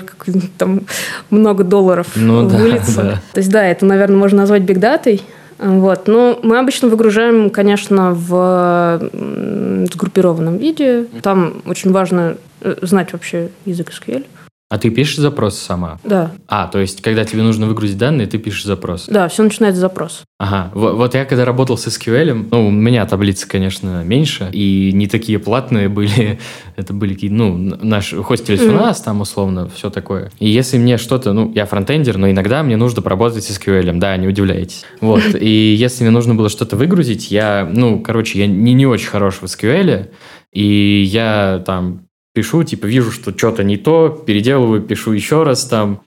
[0.58, 0.82] там
[1.30, 2.96] много долларов ну, вылиться.
[2.96, 3.22] Да, да.
[3.34, 5.22] То есть, да, это, наверное, можно назвать бигдатой.
[5.58, 6.08] Вот.
[6.08, 9.10] Но мы обычно выгружаем, конечно, в
[9.92, 11.06] сгруппированном виде.
[11.22, 14.26] Там очень важно э, знать вообще язык SQL.
[14.76, 16.00] А ты пишешь запрос сама?
[16.04, 16.34] Да.
[16.50, 19.06] А, то есть, когда тебе нужно выгрузить данные, ты пишешь запрос?
[19.08, 20.26] Да, все начинается с запроса.
[20.38, 20.70] Ага.
[20.74, 25.08] Вот, вот я когда работал с SQL, ну, у меня таблицы, конечно, меньше, и не
[25.08, 26.40] такие платные были.
[26.76, 28.70] Это были какие ну, наш хостель mm-hmm.
[28.70, 30.30] у нас, там, условно, все такое.
[30.40, 34.18] И если мне что-то, ну, я фронтендер, но иногда мне нужно поработать с SQL, да,
[34.18, 34.84] не удивляйтесь.
[35.00, 35.24] Вот.
[35.40, 39.36] И если мне нужно было что-то выгрузить, я, ну, короче, я не, не очень хорош
[39.36, 40.10] в SQL,
[40.52, 42.05] и я там
[42.36, 46.02] пишу, типа, вижу, что что-то не то, переделываю, пишу еще раз там.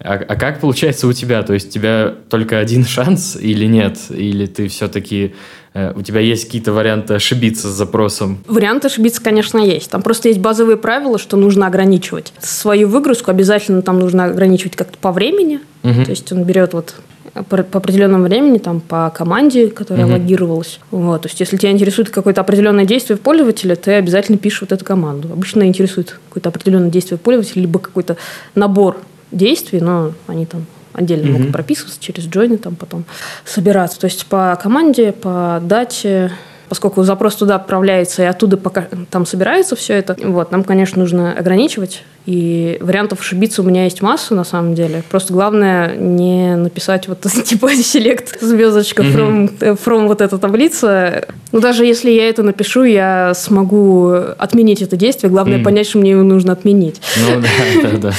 [0.00, 1.42] А, а как получается у тебя?
[1.42, 3.98] То есть у тебя только один шанс или нет?
[4.10, 5.34] Или ты все-таки...
[5.74, 8.38] Э, у тебя есть какие-то варианты ошибиться с запросом?
[8.46, 9.90] Варианты ошибиться, конечно, есть.
[9.90, 12.32] Там просто есть базовые правила, что нужно ограничивать.
[12.38, 15.60] Свою выгрузку обязательно там нужно ограничивать как-то по времени.
[15.82, 16.04] Угу.
[16.04, 16.94] То есть он берет вот
[17.32, 20.12] по определенному времени, там, по команде, которая угу.
[20.12, 20.80] логировалась.
[20.90, 21.22] Вот.
[21.22, 25.30] То есть, если тебя интересует какое-то определенное действие пользователя, ты обязательно пишешь вот эту команду.
[25.32, 28.16] Обычно интересует какое-то определенное действие пользователя, либо какой-то
[28.54, 28.98] набор
[29.30, 31.38] действий, но они там отдельно угу.
[31.38, 33.04] могут прописываться через джойны, там потом
[33.44, 33.98] собираться.
[33.98, 36.32] То есть, по команде, по дате,
[36.72, 41.34] поскольку запрос туда отправляется и оттуда пока там собирается все это, вот, нам, конечно, нужно
[41.34, 42.02] ограничивать.
[42.24, 45.04] И вариантов ошибиться у меня есть масса, на самом деле.
[45.10, 51.26] Просто главное не написать вот типа селект звездочка from, from вот эта таблица.
[51.52, 55.30] Но даже если я это напишу, я смогу отменить это действие.
[55.30, 55.64] Главное mm.
[55.64, 57.02] понять, что мне его нужно отменить.
[57.18, 58.12] Ну да, да, да.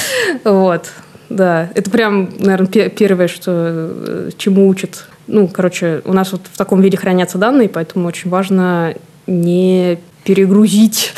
[0.52, 0.92] Вот.
[1.30, 6.58] Да, это прям, наверное, первое, что э, чему учат ну, короче, у нас вот в
[6.58, 8.96] таком виде хранятся данные, поэтому очень важно
[9.28, 11.14] не перегрузить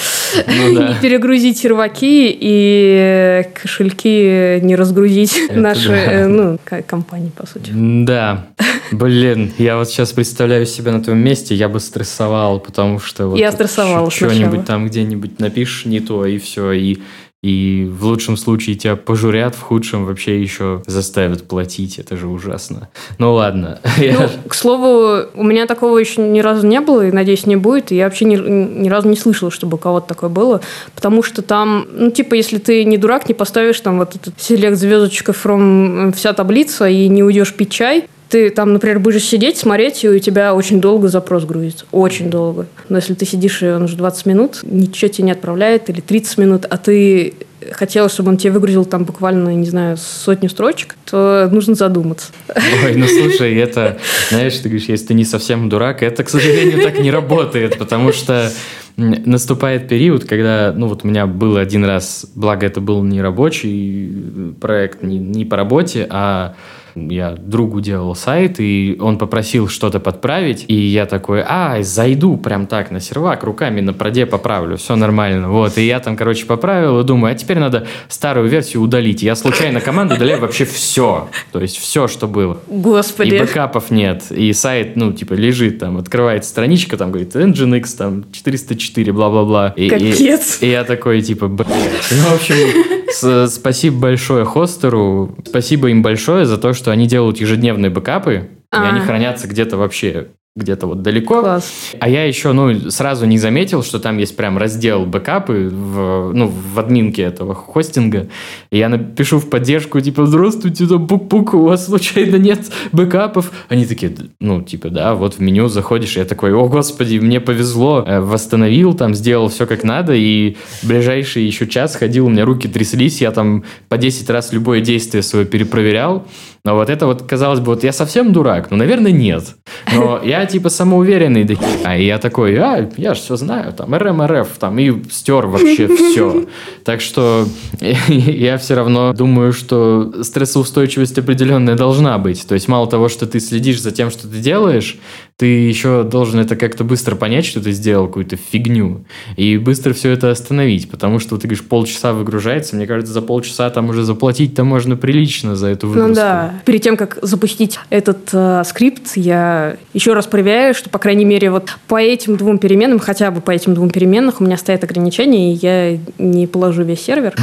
[0.48, 0.88] ну, да.
[0.90, 5.96] не перегрузить серваки и кошельки не разгрузить Это наши да.
[5.96, 7.72] Э, ну, компании, по сути.
[7.74, 8.48] Да.
[8.92, 13.40] Блин, я вот сейчас представляю себя на твоем месте, я бы стрессовал, потому что вот
[13.40, 17.00] я стрессовал что-нибудь там где-нибудь напишешь не то, и все, и
[17.46, 22.00] и в лучшем случае тебя пожурят, в худшем вообще еще заставят платить.
[22.00, 22.90] Это же ужасно.
[23.20, 23.80] Ну ладно.
[24.16, 27.92] Ну, к слову, у меня такого еще ни разу не было, и, надеюсь, не будет.
[27.92, 30.62] И я вообще ни, ни разу не слышала, чтобы у кого-то такое было.
[30.96, 34.78] Потому что там, ну, типа, если ты не дурак, не поставишь там вот этот селект
[34.78, 40.04] звездочка from вся таблица и не уйдешь пить чай, ты там, например, будешь сидеть, смотреть,
[40.04, 41.86] и у тебя очень долго запрос грузится.
[41.92, 42.68] Очень долго.
[42.90, 46.38] Но если ты сидишь, и он уже 20 минут, ничего тебе не отправляет, или 30
[46.38, 47.34] минут, а ты
[47.72, 52.32] хотел, чтобы он тебе выгрузил там буквально, не знаю, сотню строчек, то нужно задуматься.
[52.50, 53.98] Ой, ну слушай, это,
[54.30, 58.12] знаешь, ты говоришь, если ты не совсем дурак, это, к сожалению, так не работает, потому
[58.12, 58.52] что
[58.98, 64.54] наступает период, когда, ну вот у меня был один раз, благо это был не рабочий
[64.62, 66.56] проект, не, не по работе, а
[66.96, 72.68] я другу делал сайт, и он попросил что-то подправить, и я такой, а, зайду прям
[72.68, 75.50] так на сервак, руками на проде поправлю, все нормально.
[75.50, 79.22] Вот, и я там, короче, поправил и думаю, а теперь надо старую версию удалить.
[79.22, 82.60] Я случайно команду удаляю вообще все, то есть все, что было.
[82.68, 83.36] Господи.
[83.36, 88.26] И бэкапов нет, и сайт, ну, типа, лежит там, открывается страничка, там, говорит, Nginx, там,
[88.32, 89.74] 404, бла-бла-бла.
[89.76, 90.60] И, Капец.
[90.62, 91.70] И, и я такой, типа, блядь.
[92.12, 97.90] Ну, в общем, спасибо большое хостеру, спасибо им большое за то, что они делают ежедневные
[97.90, 98.84] бэкапы, а.
[98.84, 101.42] и они хранятся где-то вообще где-то вот далеко.
[101.42, 101.70] Класс.
[102.00, 106.48] А я еще, ну, сразу не заметил, что там есть прям раздел бэкапы в, ну,
[106.48, 108.30] в админке этого хостинга.
[108.72, 113.52] И я напишу в поддержку, типа, здравствуйте, там пук-пук, у вас случайно нет бэкапов?
[113.68, 118.06] Они такие, ну, типа, да, вот в меню заходишь, я такой, о, господи, мне повезло.
[118.08, 122.70] Э, восстановил, там, сделал все как надо, и ближайший еще час ходил, у меня руки
[122.70, 126.26] тряслись, я там по 10 раз любое действие свое перепроверял.
[126.66, 128.72] Но вот это вот, казалось бы, вот я совсем дурак?
[128.72, 129.56] Ну, наверное, нет.
[129.94, 134.48] Но я типа самоуверенный, да а я такой, а, я же все знаю, там, РМРФ,
[134.60, 136.48] там, и стер вообще все.
[136.84, 137.46] Так что
[138.08, 142.48] я все равно думаю, что стрессоустойчивость определенная должна быть.
[142.48, 144.98] То есть мало того, что ты следишь за тем, что ты делаешь,
[145.38, 149.04] ты еще должен это как-то быстро понять, что ты сделал какую-то фигню,
[149.36, 153.70] и быстро все это остановить, потому что, ты говоришь, полчаса выгружается, мне кажется, за полчаса
[153.70, 156.10] там уже заплатить-то можно прилично за эту выгрузку.
[156.10, 161.00] Ну да, перед тем, как запустить этот э, скрипт, я еще раз проверяю, что, по
[161.00, 164.56] крайней мере, вот по этим двум переменным, хотя бы по этим двум переменным, у меня
[164.56, 167.36] стоят ограничения, и я не положу весь сервер.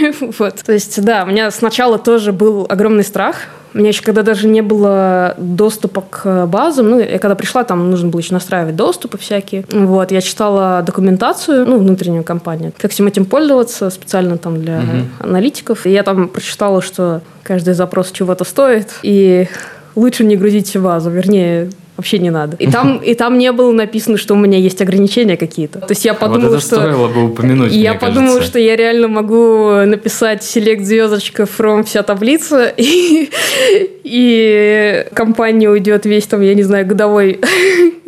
[0.38, 0.54] Вот.
[0.64, 3.36] То есть, да, у меня сначала тоже был огромный страх,
[3.72, 7.90] у меня еще когда даже не было доступа к базам, ну, я когда пришла, там
[7.90, 9.64] нужно было еще настраивать доступы всякие.
[9.70, 15.28] Вот, я читала документацию, ну, внутреннюю компанию, как всем этим пользоваться, специально там для угу.
[15.28, 15.86] аналитиков.
[15.86, 19.48] И я там прочитала, что каждый запрос чего-то стоит, и
[19.94, 22.56] лучше не грузить базу, вернее, вообще не надо.
[22.56, 25.80] И там, и там не было написано, что у меня есть ограничения какие-то.
[25.80, 26.76] То есть я подумала, вот это что...
[26.76, 28.48] стоило бы упомянуть, Я подумала, кажется.
[28.48, 33.30] что я реально могу написать селект звездочка from вся таблица, и,
[34.04, 37.40] и компания уйдет весь там, я не знаю, годовой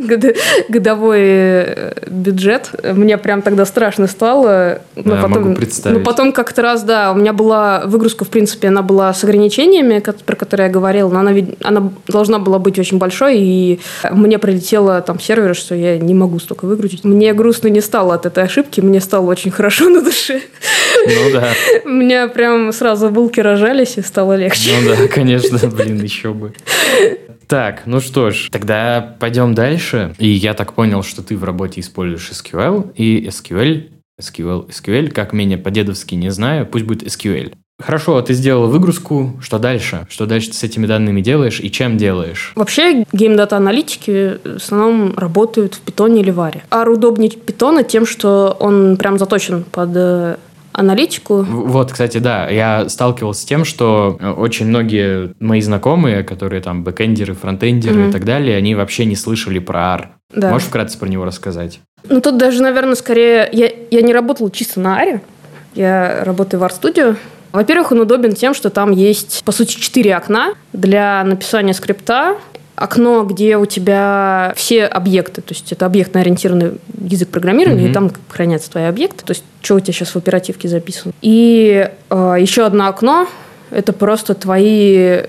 [0.69, 2.71] годовой э, бюджет.
[2.83, 4.81] Мне прям тогда страшно стало.
[4.97, 5.99] Но да, потом, могу представить.
[5.99, 10.03] Но потом как-то раз, да, у меня была выгрузка, в принципе, она была с ограничениями,
[10.25, 15.01] про которые я говорила, но она, она должна была быть очень большой, и мне прилетело
[15.01, 17.05] там сервер, что я не могу столько выгрузить.
[17.05, 20.41] Мне грустно не стало от этой ошибки, мне стало очень хорошо на душе.
[21.07, 21.49] Ну да.
[21.85, 24.71] У меня прям сразу булки рожались, и стало легче.
[24.81, 26.53] Ну да, конечно, блин, еще бы.
[27.53, 30.15] Так, ну что ж, тогда пойдем дальше.
[30.17, 35.35] И я так понял, что ты в работе используешь SQL и SQL, SQL, SQL, как
[35.35, 37.53] меня по-дедовски не знаю, пусть будет SQL.
[37.79, 40.07] Хорошо, ты сделала выгрузку, что дальше?
[40.09, 42.53] Что дальше ты с этими данными делаешь и чем делаешь?
[42.55, 46.65] Вообще, геймдата-аналитики в основном работают в питоне или варе.
[46.71, 50.37] А удобнее питона тем, что он прям заточен под э,
[50.73, 51.43] аналитику.
[51.43, 56.83] Вот, кстати, да, я сталкивался с тем, что э, очень многие мои знакомые, которые там
[56.85, 58.09] бэкэндеры, фронтендеры mm-hmm.
[58.09, 60.09] и так далее, они вообще не слышали про R.
[60.35, 60.51] Да.
[60.51, 61.81] Можешь вкратце про него рассказать?
[62.09, 63.49] Ну, тут даже, наверное, скорее...
[63.53, 65.21] Я, я не работала чисто на R,
[65.75, 67.17] я работаю в R-Studio.
[67.53, 72.39] Во-первых, он удобен тем, что там есть, по сути, четыре окна для написания скрипта,
[72.75, 77.91] окно, где у тебя все объекты, то есть это объектно-ориентированный язык программирования, mm-hmm.
[77.91, 81.13] и там хранятся твои объекты, то есть что у тебя сейчас в оперативке записано.
[81.23, 83.29] И э, еще одно окно,
[83.71, 85.21] это просто твои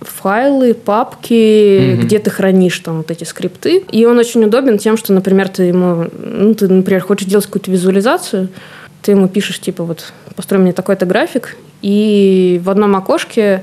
[0.00, 1.96] файлы, папки, mm-hmm.
[1.96, 3.84] где ты хранишь там вот эти скрипты.
[3.90, 7.70] И он очень удобен тем, что, например, ты ему, ну, ты, например, хочешь делать какую-то
[7.70, 8.48] визуализацию,
[9.02, 13.62] ты ему пишешь, типа, вот, построй мне такой-то график, и в одном окошке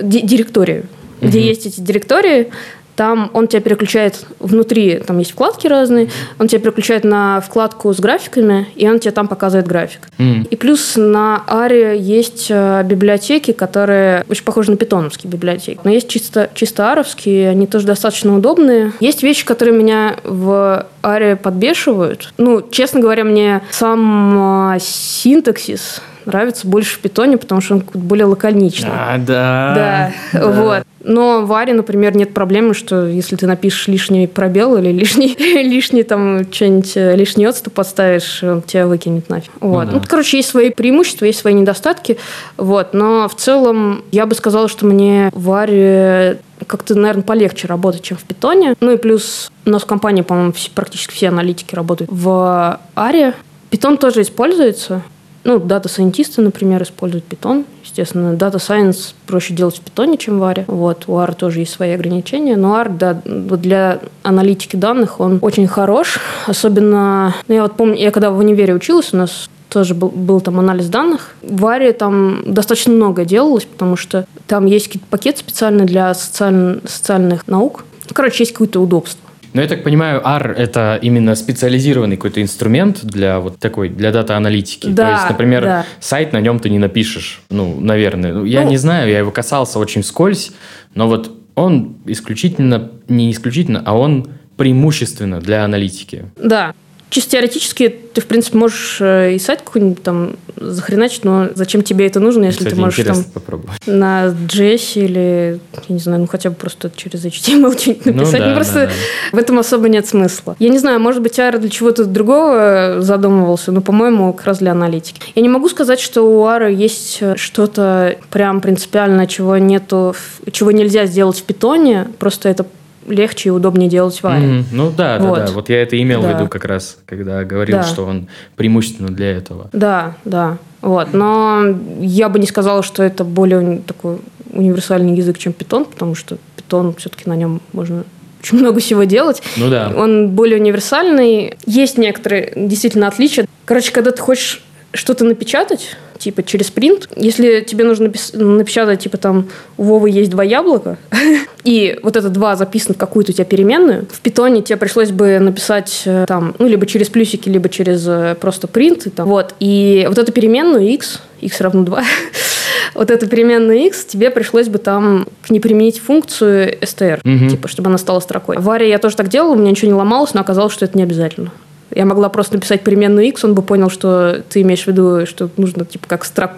[0.00, 0.86] директорию,
[1.20, 1.28] mm-hmm.
[1.28, 2.50] где есть эти директории,
[2.98, 8.00] там он тебя переключает внутри, там есть вкладки разные, он тебя переключает на вкладку с
[8.00, 10.08] графиками, и он тебе там показывает график.
[10.18, 10.48] Mm.
[10.48, 15.78] И плюс на Аре есть э, библиотеки, которые очень похожи на питоновские библиотеки.
[15.84, 18.92] Но есть чисто, чисто аровские, они тоже достаточно удобные.
[18.98, 22.34] Есть вещи, которые меня в Аре подбешивают.
[22.36, 28.26] Ну, честно говоря, мне сам э, синтаксис нравится больше в питоне, потому что он более
[28.26, 28.90] лаконичный.
[28.92, 29.72] А, да.
[29.74, 30.48] Да, да.
[30.48, 30.87] вот.
[31.02, 36.02] Но в Аре, например, нет проблемы, что если ты напишешь лишний пробел или лишний, лишний
[36.02, 39.50] там что-нибудь, э, лишний отступ подставишь, он тебя выкинет нафиг.
[39.60, 39.86] Ну вот.
[39.86, 39.98] Ну, да.
[39.98, 42.18] ну, короче, есть свои преимущества, есть свои недостатки.
[42.56, 42.94] Вот.
[42.94, 48.02] Но в целом я бы сказала, что мне в R е как-то, наверное, полегче работать,
[48.02, 48.74] чем в Python е.
[48.80, 53.34] Ну и плюс у нас в компании, по-моему, практически все аналитики работают в R
[53.70, 53.77] е.
[53.77, 55.02] Python тоже используется.
[55.48, 57.64] Ну, data scientist ы, например, используют Python.
[57.82, 60.64] Естественно, data science проще делать в Python е, чем в R.
[60.66, 62.54] Вот, у R тоже есть свои ограничения.
[62.54, 66.18] Но R, да, для аналитики данных он очень хорош.
[66.46, 70.42] Особенно, ну, я вот помню, я когда в универе училась, у нас тоже был, был
[70.42, 71.34] там анализ данных.
[71.40, 76.82] В Аре там достаточно много делалось, потому что там есть какие-то пакеты специальные для социаль...
[76.84, 77.86] социальных наук.
[78.12, 79.27] Короче, есть какое-то удобство.
[79.58, 84.86] Но я так понимаю, R– это именно специализированный какой-то инструмент для вот такой, для дата-аналитики.
[84.86, 85.86] Да, То есть, например, да.
[85.98, 87.42] сайт на нем ты не напишешь.
[87.50, 88.34] Ну, наверное.
[88.34, 90.52] Ну, я ну, не знаю, я его касался очень вскользь,
[90.94, 96.26] но вот он исключительно, не исключительно, а он преимущественно для аналитики.
[96.36, 96.72] Да.
[97.10, 102.06] Чисто теоретически ты, в принципе, можешь э, и сайт какой-нибудь там захреначить, но зачем тебе
[102.06, 103.80] это нужно, если Кстати, ты можешь там попробовать.
[103.86, 108.40] на JS или, я не знаю, ну хотя бы просто через HTML что-нибудь ну написать.
[108.40, 109.36] Ну, да, ну просто да, да.
[109.36, 110.56] в этом особо нет смысла.
[110.58, 114.72] Я не знаю, может быть, AR для чего-то другого задумывался, но, по-моему, как раз для
[114.72, 115.20] аналитики.
[115.34, 120.14] Я не могу сказать, что у AR есть что-то прям принципиально, чего нету,
[120.50, 122.66] чего нельзя сделать в питоне, просто это
[123.08, 124.46] легче и удобнее делать варе.
[124.46, 124.64] Mm-hmm.
[124.72, 125.38] Ну да, вот.
[125.38, 125.52] да, да.
[125.52, 126.28] Вот я это имел да.
[126.28, 127.82] в виду как раз, когда говорил, да.
[127.84, 129.68] что он преимущественно для этого.
[129.72, 130.58] Да, да.
[130.80, 131.12] Вот.
[131.12, 131.64] Но
[132.00, 134.18] я бы не сказала, что это более такой
[134.52, 138.04] универсальный язык, чем питон, потому что питон все-таки на нем можно
[138.40, 139.42] очень много всего делать.
[139.56, 139.92] Ну да.
[139.96, 141.56] Он более универсальный.
[141.66, 143.46] Есть некоторые действительно отличия.
[143.64, 147.08] Короче, когда ты хочешь что-то напечатать, типа через принт.
[147.16, 150.98] Если тебе нужно напечатать, типа там у Вовы есть два яблока,
[151.64, 155.38] и вот это два записано в какую-то у тебя переменную, в питоне тебе пришлось бы
[155.38, 159.06] написать э, там, ну, либо через плюсики, либо через э, просто принт.
[159.06, 159.54] И, там, вот.
[159.60, 162.04] и вот эту переменную x, x равно 2,
[162.94, 167.50] вот эту переменную x тебе пришлось бы там к ней применить функцию str, угу.
[167.50, 168.58] типа, чтобы она стала строкой.
[168.58, 170.96] В Варе я тоже так делала, у меня ничего не ломалось, но оказалось, что это
[170.96, 171.52] не обязательно.
[171.94, 175.48] Я могла просто написать переменную x, он бы понял, что ты имеешь в виду, что
[175.56, 176.52] нужно типа как строк,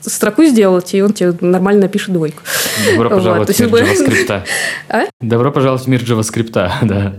[0.00, 2.42] строку сделать, и он тебе нормально напишет двойку.
[2.90, 4.42] Добро пожаловать вот, в мир JavaScript.
[4.88, 5.02] А?
[5.20, 7.14] Добро пожаловать в мир JavaScript, да.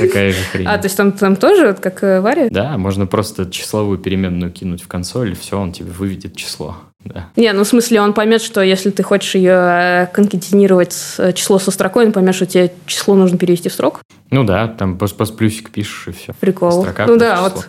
[0.00, 0.66] Такая же хрень.
[0.66, 2.48] А, то есть там, там тоже, как э, Варя?
[2.50, 6.76] Да, можно просто числовую переменную кинуть в консоль, и все, он тебе выведет число.
[7.04, 7.28] Да.
[7.36, 11.58] Не, ну в смысле он поймет, что если ты хочешь ее э, конкатинировать э, число
[11.58, 14.02] со строкой, он поймет, что тебе число нужно перевести в строк.
[14.30, 16.32] Ну да, там пост плюсик пишешь и все.
[16.38, 16.82] Прикол.
[16.82, 17.48] Строка ну да, число.
[17.48, 17.68] вот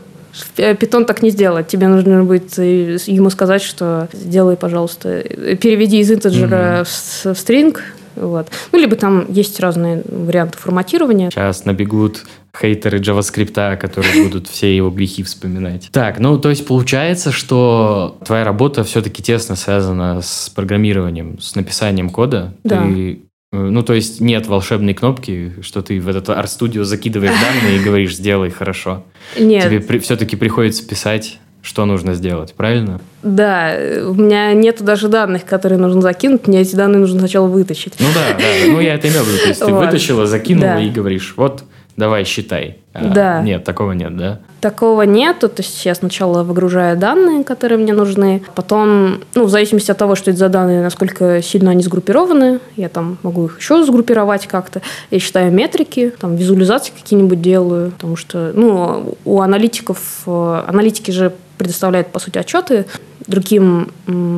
[0.80, 1.68] Питон так не сделает.
[1.68, 7.34] Тебе нужно будет э, ему сказать, что сделай, пожалуйста, переведи из интеджера mm-hmm.
[7.34, 7.84] в стринг,
[8.16, 8.48] вот.
[8.72, 11.30] Ну, либо там есть разные варианты форматирования.
[11.32, 12.26] Сейчас набегут
[12.60, 15.90] хейтеры JavaScript, которые будут все его грехи вспоминать.
[15.92, 22.10] Так, ну, то есть получается, что твоя работа все-таки тесно связана с программированием, с написанием
[22.10, 22.54] кода.
[22.64, 22.84] Да.
[22.84, 27.78] Ты э, ну, то есть нет волшебной кнопки, что ты в этот RStudio закидываешь данные
[27.78, 29.04] и говоришь, сделай хорошо.
[29.40, 29.64] Нет.
[29.64, 33.00] Тебе при, все-таки приходится писать что нужно сделать, правильно?
[33.24, 33.74] Да,
[34.06, 37.94] у меня нет даже данных, которые нужно закинуть, мне эти данные нужно сначала вытащить.
[38.00, 39.86] Ну да, да, ну я это имел в виду, то есть ты вот.
[39.86, 40.82] вытащила, закинула да.
[40.82, 41.64] и говоришь, вот,
[41.98, 42.78] давай считай.
[42.94, 43.42] А, да.
[43.42, 44.40] Нет, такого нет, да?
[44.62, 49.92] Такого нету, то есть я сначала выгружаю данные, которые мне нужны, потом, ну, в зависимости
[49.92, 53.84] от того, что это за данные, насколько сильно они сгруппированы, я там могу их еще
[53.84, 54.82] сгруппировать как-то,
[55.12, 61.34] я считаю метрики, там, визуализации какие-нибудь делаю, потому что, ну, у аналитиков, э, аналитики же
[61.58, 62.86] предоставляет, по сути, отчеты
[63.28, 63.90] другим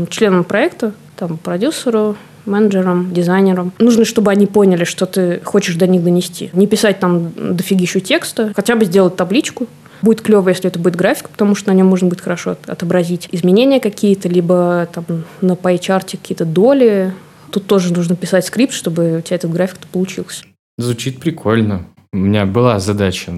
[0.10, 3.74] членам проекта, там, продюсеру, менеджерам, дизайнерам.
[3.80, 6.50] Нужно, чтобы они поняли, что ты хочешь до них донести.
[6.54, 9.68] Не писать там дофигищу текста, хотя бы сделать табличку.
[10.02, 13.80] Будет клево, если это будет график, потому что на нем можно будет хорошо отобразить изменения
[13.80, 15.06] какие-то, либо там
[15.42, 17.14] на pie какие-то доли.
[17.52, 20.44] Тут тоже нужно писать скрипт, чтобы у тебя этот график получился.
[20.78, 21.88] Звучит прикольно.
[22.16, 23.34] У меня была задача,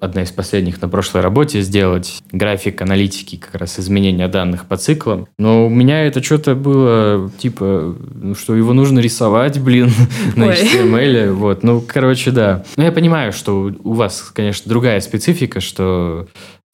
[0.00, 5.28] одна из последних на прошлой работе, сделать график аналитики как раз изменения данных по циклам.
[5.38, 9.90] Но у меня это что-то было, типа, ну, что его нужно рисовать, блин,
[10.34, 11.32] на HTML.
[11.32, 12.64] Вот, ну, короче, да.
[12.78, 16.26] Но я понимаю, что у вас, конечно, другая специфика, что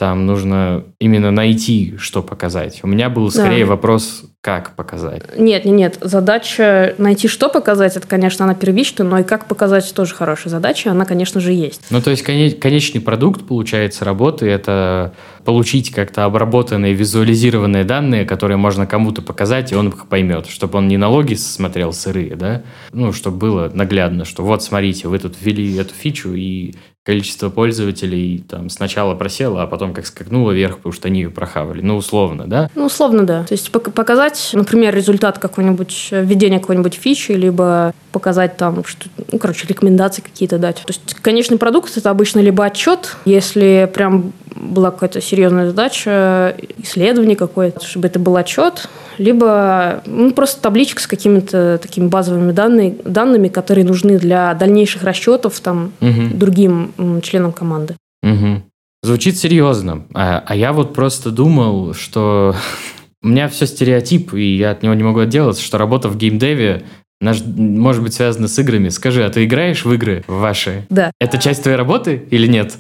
[0.02, 2.80] там нужно именно найти, что показать.
[2.82, 3.70] У меня был скорее да.
[3.70, 5.38] вопрос, как показать.
[5.38, 5.98] Нет, нет, нет.
[6.00, 10.90] Задача найти, что показать, это, конечно, она первичная, но и как показать тоже хорошая задача,
[10.90, 11.82] она, конечно же, есть.
[11.90, 15.12] Ну, то есть конечный продукт, получается, работы, это
[15.44, 20.88] получить как-то обработанные, визуализированные данные, которые можно кому-то показать, и он их поймет, чтобы он
[20.88, 25.76] не налоги смотрел сырые, да, ну, чтобы было наглядно, что вот, смотрите, вы тут ввели
[25.76, 26.74] эту фичу, и
[27.04, 31.80] количество пользователей там сначала просело, а потом как скакнуло вверх, потому что они ее прохавали.
[31.80, 32.70] Ну, условно, да?
[32.74, 33.44] Ну, условно, да.
[33.44, 39.66] То есть показать, например, результат какой-нибудь, введения какой-нибудь фичи, либо показать там, что, ну, короче,
[39.66, 40.76] рекомендации какие-то дать.
[40.76, 44.32] То есть конечный продукт– это обычно либо отчет, если прям
[44.62, 48.88] была какая-то серьезная задача, исследование какое-то, чтобы это был отчет,
[49.18, 55.60] либо ну, просто табличка с какими-то такими базовыми данными, данными, которые нужны для дальнейших расчетов
[55.60, 56.28] там, угу.
[56.32, 56.92] другим
[57.22, 57.96] членам команды.
[58.22, 58.62] Угу.
[59.02, 60.06] Звучит серьезно.
[60.14, 62.54] А, а я вот просто думал, что
[63.22, 66.84] у меня все стереотип, и я от него не могу отделаться, что работа в геймдеве
[67.22, 68.88] Наш, может быть, связано с играми.
[68.88, 70.86] Скажи, а ты играешь в игры ваши?
[70.90, 71.12] Да.
[71.20, 72.74] Это часть твоей работы или нет?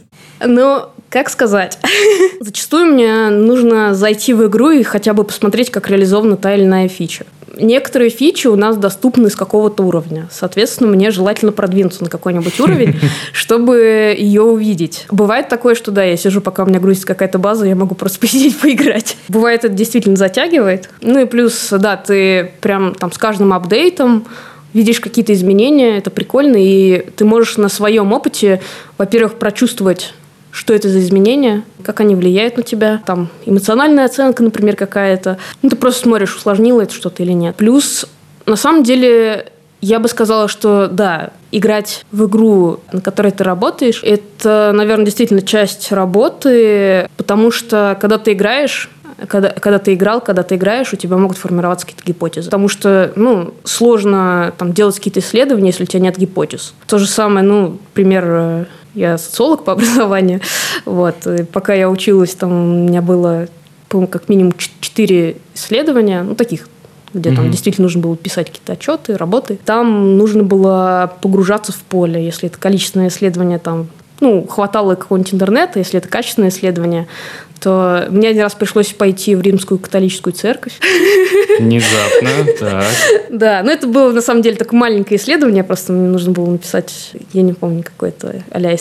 [0.44, 1.78] Ну, как сказать?
[2.40, 6.88] Зачастую мне нужно зайти в игру и хотя бы посмотреть, как реализована та или иная
[6.88, 7.26] фича.
[7.58, 10.26] Некоторые фичи у нас доступны с какого-то уровня.
[10.32, 12.98] Соответственно, мне желательно продвинуться на какой-нибудь уровень,
[13.32, 15.04] чтобы ее увидеть.
[15.10, 18.18] Бывает такое, что да, я сижу, пока у меня грузится какая-то база, я могу просто
[18.20, 19.16] посидеть, поиграть.
[19.28, 20.88] Бывает, это действительно затягивает.
[21.02, 24.24] Ну и плюс, да, ты прям там с каждым апдейтом
[24.72, 28.62] видишь какие-то изменения, это прикольно, и ты можешь на своем опыте,
[28.96, 30.14] во-первых, прочувствовать
[30.52, 33.02] что это за изменения, как они влияют на тебя.
[33.06, 35.38] Там эмоциональная оценка, например, какая-то.
[35.62, 37.56] Ну, ты просто смотришь, усложнило это что-то или нет.
[37.56, 38.06] Плюс,
[38.46, 39.46] на самом деле,
[39.80, 45.42] я бы сказала, что да, играть в игру, на которой ты работаешь, это, наверное, действительно
[45.42, 48.90] часть работы, потому что когда ты играешь,
[49.28, 52.46] когда, когда ты играл, когда ты играешь, у тебя могут формироваться какие-то гипотезы.
[52.46, 56.74] Потому что, ну, сложно там делать какие-то исследования, если у тебя нет гипотез.
[56.86, 60.40] То же самое, ну, пример, э, я социолог по образованию,
[60.84, 63.48] вот, и пока я училась, там у меня было,
[63.88, 66.68] по как минимум четыре исследования, ну, таких
[67.14, 67.36] где mm-hmm.
[67.36, 69.58] там действительно нужно было писать какие-то отчеты, работы.
[69.66, 73.88] Там нужно было погружаться в поле, если это количественное исследование там
[74.20, 77.08] ну, хватало какого-нибудь интернета, если это качественное исследование,
[77.62, 80.72] то мне один раз пришлось пойти в римскую католическую церковь.
[81.58, 82.84] Внезапно, так.
[83.30, 87.12] Да, но это было на самом деле такое маленькое исследование, просто мне нужно было написать,
[87.32, 88.76] я не помню, какое-то а-ля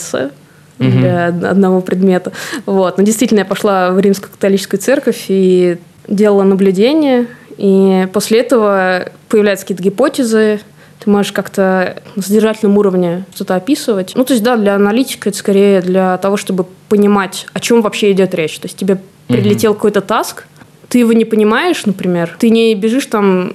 [0.79, 2.31] для одного предмета.
[2.65, 2.97] Вот.
[2.97, 5.77] Но действительно, я пошла в римскую католическую церковь и
[6.07, 7.27] делала наблюдение,
[7.57, 10.59] и после этого появляются какие-то гипотезы,
[11.03, 14.13] ты можешь как-то на содержательном уровне что-то описывать.
[14.15, 18.11] Ну, то есть, да, для аналитика это скорее для того, чтобы понимать, о чем вообще
[18.11, 18.59] идет речь.
[18.59, 19.75] То есть тебе прилетел mm-hmm.
[19.75, 20.45] какой-то таск,
[20.89, 23.53] ты его не понимаешь, например, ты не бежишь там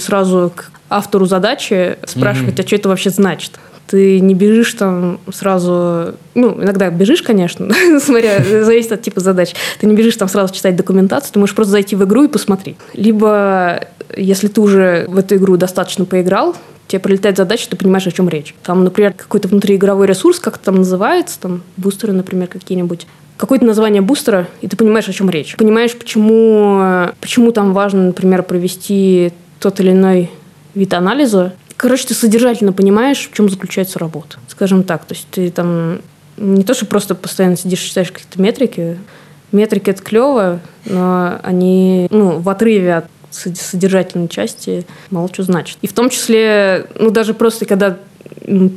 [0.00, 2.64] сразу к автору задачи спрашивать, mm-hmm.
[2.64, 3.52] а что это вообще значит.
[3.86, 9.54] Ты не бежишь там сразу, ну, иногда бежишь, конечно, смотря, зависит от типа задач.
[9.80, 12.76] Ты не бежишь там сразу читать документацию, ты можешь просто зайти в игру и посмотреть.
[12.92, 13.86] Либо
[14.18, 16.56] если ты уже в эту игру достаточно поиграл,
[16.86, 18.54] тебе прилетает задача, ты понимаешь, о чем речь.
[18.62, 23.06] Там, например, какой-то внутриигровой ресурс, как это там называется, там бустеры, например, какие-нибудь.
[23.36, 25.56] Какое-то название бустера, и ты понимаешь, о чем речь.
[25.56, 30.30] Понимаешь, почему, почему там важно, например, провести тот или иной
[30.74, 31.54] вид анализа.
[31.76, 34.38] Короче, ты содержательно понимаешь, в чем заключается работа.
[34.48, 35.04] Скажем так.
[35.04, 36.00] То есть ты там
[36.36, 38.98] не то, что просто постоянно сидишь читаешь какие-то метрики.
[39.52, 45.78] Метрики– это клево, но они ну, в отрыве от содержательной части мало что значит.
[45.82, 47.98] И в том числе, ну, даже просто когда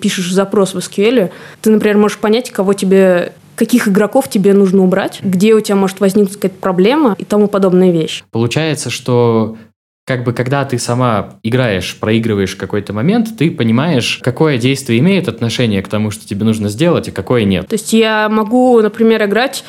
[0.02, 1.32] пишешь запрос в SQL,
[1.62, 6.00] ты, например, можешь понять, кого тебе каких игроков тебе нужно убрать, где у тебя может
[6.00, 8.24] возникнуть какая-то проблема и тому подобные вещи.
[8.32, 9.56] Получается, что
[10.06, 15.82] как бы когда ты сама играешь, проигрываешь какой-то момент, ты понимаешь, какое действие имеет отношение
[15.84, 17.68] к тому, что тебе нужно сделать, а какое нет.
[17.68, 19.64] То есть я могу, например, играть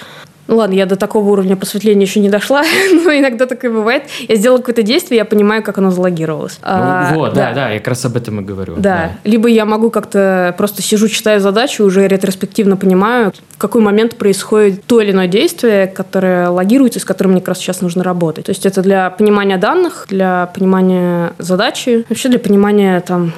[0.49, 2.63] ну ладно, я до такого уровня просветления еще не дошла,
[2.93, 4.05] но иногда такое бывает.
[4.29, 6.59] Я сделала какое-то действие, я понимаю, как оно залогировалось.
[6.61, 7.49] Ну, а, вот, да.
[7.49, 8.75] да, да, я как раз об этом и говорю.
[8.77, 8.81] Да.
[8.81, 9.11] да.
[9.25, 14.85] Либо я могу как-то просто сижу, читаю задачу, уже ретроспективно понимаю, в какой момент происходит
[14.85, 18.47] то или иное действие, которое логируется, с которым мне как раз сейчас нужно работать.
[18.47, 23.33] То есть это для понимания данных, для понимания задачи, вообще для понимания там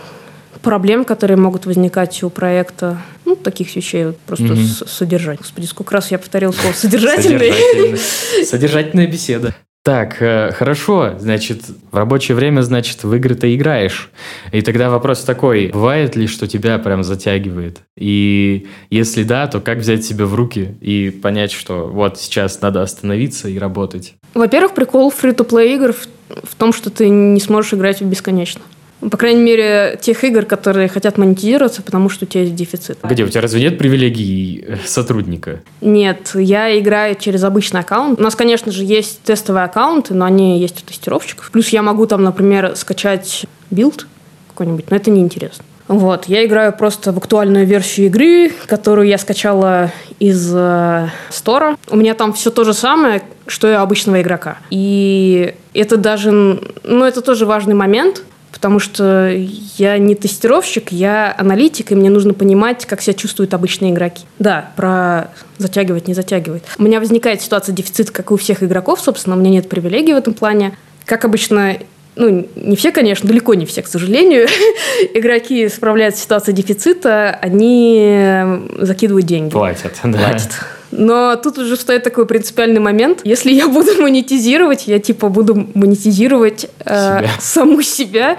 [0.62, 2.96] проблем, которые могут возникать у проекта.
[3.24, 4.62] Ну, таких вещей вот просто угу.
[4.62, 5.38] содержать.
[5.38, 7.52] Господи, сколько раз я повторил слово содержательный.
[8.44, 9.54] Содержательная беседа.
[9.84, 11.60] Так, э, хорошо, значит,
[11.92, 14.10] в рабочее время, значит, в игры ты играешь.
[14.50, 17.82] И тогда вопрос такой, бывает ли, что тебя прям затягивает?
[17.98, 22.80] И если да, то как взять себя в руки и понять, что вот сейчас надо
[22.80, 24.14] остановиться и работать?
[24.32, 28.62] Во-первых, прикол фри-то-плей игр в, в том, что ты не сможешь играть бесконечно.
[29.10, 32.98] По крайней мере, тех игр, которые хотят монетизироваться, потому что у тебя есть дефицит.
[33.02, 33.24] Где?
[33.24, 35.60] У тебя разве нет привилегий э, сотрудника?
[35.80, 38.18] Нет, я играю через обычный аккаунт.
[38.18, 41.50] У нас, конечно же, есть тестовые аккаунты, но они есть у тестировщиков.
[41.50, 44.06] Плюс я могу там, например, скачать build
[44.48, 45.64] какой-нибудь, но это неинтересно.
[45.86, 51.76] Вот, я играю просто в актуальную версию игры, которую я скачала из э, store а.
[51.90, 54.56] У меня там все то же самое, что и у обычного игрока.
[54.70, 58.22] И это даже, ну, это тоже важный момент,
[58.64, 59.30] потому что
[59.76, 64.24] я не тестировщик, я аналитик, и мне нужно понимать, как себя чувствуют обычные игроки.
[64.38, 66.62] Да, про затягивать, не затягивать.
[66.78, 70.14] У меня возникает ситуация дефицита, как и у всех игроков, собственно, у меня нет привилегий
[70.14, 70.78] в этом плане.
[71.04, 71.76] Как обычно,
[72.16, 74.48] ну, не все, конечно, далеко не все, к сожалению,
[75.12, 78.32] игроки справляются с ситуацией дефицита, они
[78.78, 79.50] закидывают деньги.
[79.50, 80.18] Платят, да.
[80.18, 80.52] Платят.
[80.96, 83.20] Но тут уже встает такой принципиальный момент.
[83.24, 87.30] Если я буду монетизировать, я типа буду монетизировать э, себя.
[87.40, 88.36] саму себя.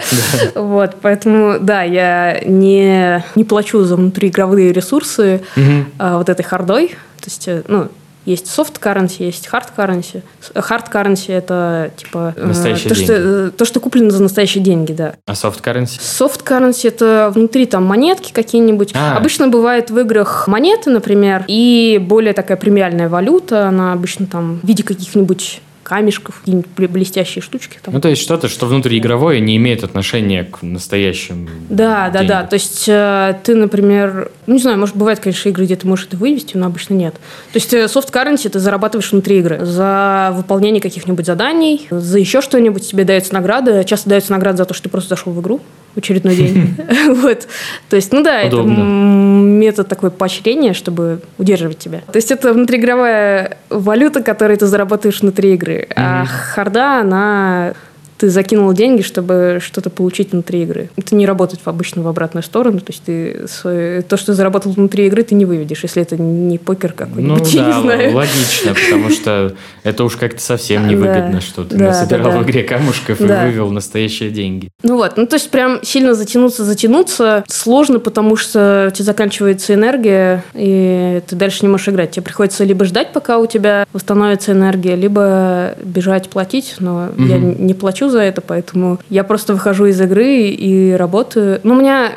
[0.54, 0.62] Да.
[0.62, 5.86] Вот, поэтому, да, я не, не плачу за внутриигровые ресурсы угу.
[6.00, 6.88] э, вот этой хардой.
[6.88, 7.90] То есть, э, ну,
[8.26, 10.22] есть soft currency, есть hard currency.
[10.54, 13.06] Hard currency это типа э, настоящие то, деньги.
[13.06, 15.16] Что, э, то, что куплено за настоящие деньги, да.
[15.26, 16.00] А soft currency?
[16.00, 18.92] Soft currency это внутри там монетки какие-нибудь.
[18.96, 19.18] А.
[19.18, 24.68] Обычно бывает в играх монеты, например, и более такая премиальная валюта, она обычно там в
[24.68, 27.78] виде каких-нибудь камешков, какие-нибудь блестящие штучки.
[27.82, 27.94] Там.
[27.94, 32.44] Ну, то есть что-то, что внутриигровое не имеет отношения к настоящим Да, да, да.
[32.44, 36.08] То есть э, ты, например, ну, не знаю, может, бывает, конечно, игры, где ты можешь
[36.08, 37.14] это вывести, но обычно нет.
[37.14, 39.64] То есть э, soft currency ты зарабатываешь внутри игры.
[39.64, 43.84] За выполнение каких-нибудь заданий, за еще что-нибудь тебе дается награда.
[43.84, 45.62] Часто дается награда за то, что ты просто зашел в игру
[45.96, 46.76] очередной день.
[47.22, 47.48] вот.
[47.90, 52.02] То есть, ну да, это метод такой поощрения, чтобы удерживать тебя.
[52.12, 55.88] То есть это внутриигровая валюта, которую ты заработаешь внутри игры.
[55.96, 57.74] А харда, она
[58.18, 60.90] ты закинул деньги, чтобы что-то получить внутри игры.
[60.96, 62.80] Это не работает обычно в обратную сторону.
[62.80, 66.58] То есть ты свой, то, что заработал внутри игры, ты не выведешь, если это не
[66.58, 67.54] покер какой-нибудь.
[67.54, 68.16] Ну да, знаю.
[68.16, 73.26] логично, потому что это уж как-то совсем невыгодно, что ты насобирал в игре камушков и
[73.26, 74.70] вывел настоящие деньги.
[74.84, 79.74] Ну вот, ну то есть прям сильно затянуться, затянуться сложно, потому что у тебя заканчивается
[79.74, 82.12] энергия, и ты дальше не можешь играть.
[82.12, 87.74] Тебе приходится либо ждать, пока у тебя восстановится энергия, либо бежать платить, но я не
[87.74, 91.60] плачу плачу за это, поэтому я просто выхожу из игры и работаю.
[91.64, 92.14] Ну, у меня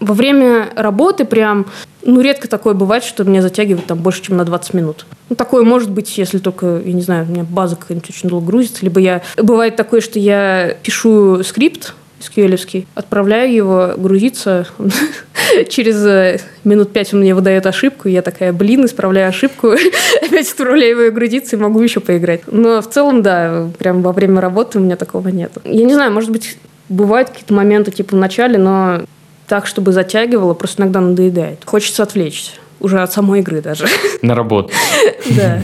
[0.00, 1.66] во время работы прям,
[2.04, 5.06] ну, редко такое бывает, что меня затягивает там больше, чем на 20 минут.
[5.28, 8.46] Ну, такое может быть, если только, я не знаю, у меня база какая-нибудь очень долго
[8.46, 9.22] грузится, либо я...
[9.36, 14.66] Бывает такое, что я пишу скрипт, SQL, отправляю его грузиться.
[15.68, 19.74] Через э, минут пять он мне выдает ошибку, я такая, блин, исправляю ошибку,
[20.22, 22.42] опять отправляю его грузиться и могу еще поиграть.
[22.46, 25.52] Но в целом, да, прям во время работы у меня такого нет.
[25.64, 26.58] Я не знаю, может быть,
[26.88, 29.02] бывают какие-то моменты типа в начале, но
[29.46, 31.62] так, чтобы затягивало, просто иногда надоедает.
[31.64, 33.86] Хочется отвлечься уже от самой игры даже.
[34.22, 34.72] На работу.
[35.36, 35.62] Да.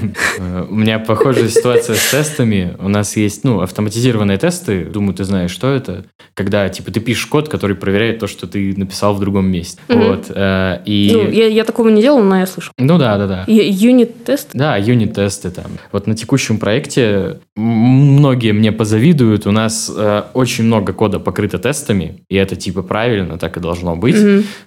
[0.69, 2.77] У меня похожая ситуация с тестами.
[2.79, 4.85] У нас есть, ну, автоматизированные тесты.
[4.85, 6.05] Думаю, ты знаешь, что это.
[6.35, 9.81] Когда, типа, ты пишешь код, который проверяет то, что ты написал в другом месте.
[9.89, 10.27] Вот.
[10.29, 11.11] Э, и...
[11.13, 12.73] Ну, я, я такого не делал, но я слышал.
[12.79, 13.45] Ну да, да, да.
[13.47, 14.51] Юнит-тест?
[14.53, 15.67] Да, юнит-тесты там.
[15.93, 19.47] Вот на текущем проекте многие мне позавидуют.
[19.47, 23.97] У нас э, очень много кода покрыто тестами, и это, типа, правильно, так и должно
[23.97, 24.17] быть.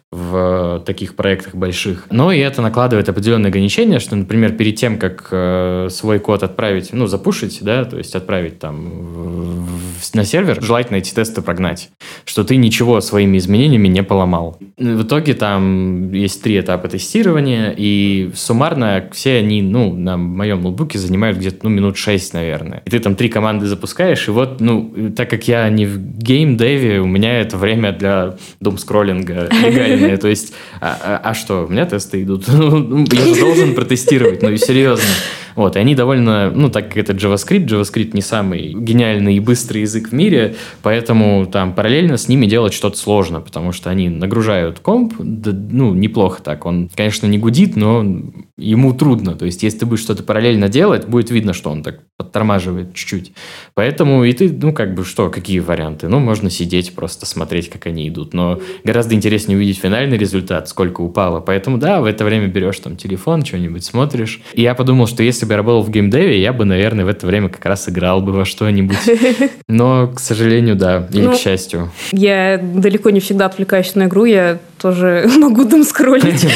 [0.10, 2.08] В таких проектах больших.
[2.10, 6.94] Но и это накладывает определенные ограничения, что, например, перед тем, как э, свой код отправить,
[6.94, 9.66] ну, запушить, да, то есть отправить там в,
[10.00, 11.90] в, на сервер, желательно эти тесты прогнать,
[12.24, 14.58] что ты ничего своими изменениями не поломал.
[14.78, 21.00] В итоге там есть три этапа тестирования, и суммарно все они, ну, на моем ноутбуке
[21.00, 22.82] занимают где-то, ну, минут шесть, наверное.
[22.86, 27.02] И ты там три команды запускаешь, и вот, ну, так как я не в геймдеве,
[27.02, 29.50] у меня это время для дум-скроллинга
[29.98, 30.18] реальные.
[30.18, 32.46] То есть, а, а, а что, у меня тесты идут.
[32.58, 35.06] Ну, я же должен протестировать, ну и серьезно.
[35.58, 39.82] Вот, и они довольно, ну, так как это JavaScript, JavaScript не самый гениальный и быстрый
[39.82, 44.80] язык в мире, поэтому там параллельно с ними делать что-то сложно, потому что они нагружают
[44.80, 46.68] комп, да, ну, неплохо так.
[46.68, 48.06] Он, конечно, не гудит, но
[48.58, 49.34] ему трудно.
[49.34, 53.34] То есть, если ты будешь что-то параллельно делать, будет видно, что он так подтормаживает чуть-чуть.
[53.74, 56.08] Поэтому и ты, ну, как бы, что, какие варианты?
[56.08, 58.34] Ну, можно сидеть, просто смотреть, как они идут.
[58.34, 61.40] Но гораздо интереснее увидеть финальный результат, сколько упало.
[61.40, 64.42] Поэтому, да, в это время берешь там телефон, что-нибудь смотришь.
[64.54, 67.26] И я подумал, что если бы я работал в геймдеве, я бы, наверное, в это
[67.26, 68.98] время как раз играл бы во что-нибудь.
[69.68, 71.92] Но, к сожалению, да, или ну, к счастью.
[72.12, 76.48] Я далеко не всегда отвлекаюсь на игру, я тоже могу дом скроллить.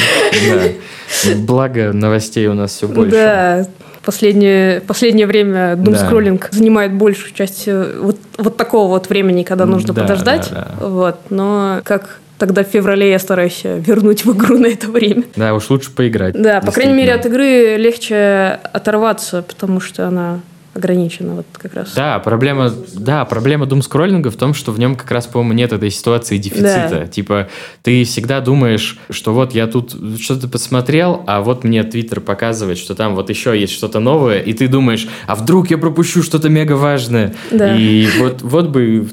[1.38, 3.12] Благо новостей у нас все больше.
[3.12, 3.66] Да,
[4.04, 6.56] последнее, последнее время думскроллинг да.
[6.56, 10.48] занимает большую часть э, вот, вот такого вот времени, когда нужно да, подождать.
[10.50, 10.86] Да, да.
[10.86, 11.16] Вот.
[11.30, 15.22] Но как тогда в феврале я стараюсь вернуть в игру на это время.
[15.36, 16.34] Да, уж лучше поиграть.
[16.34, 20.40] Да, по крайней мере, от игры легче оторваться, потому что она
[20.74, 21.92] ограничено вот как раз.
[21.94, 25.90] Да, проблема, да, проблема думскроллинга в том, что в нем как раз, по-моему, нет этой
[25.90, 26.88] ситуации дефицита.
[26.90, 27.06] Да.
[27.06, 27.48] Типа,
[27.82, 32.94] ты всегда думаешь, что вот я тут что-то посмотрел, а вот мне Твиттер показывает, что
[32.94, 36.72] там вот еще есть что-то новое, и ты думаешь, а вдруг я пропущу что-то мега
[36.72, 37.34] важное?
[37.50, 37.76] Да.
[37.76, 39.06] И вот, вот бы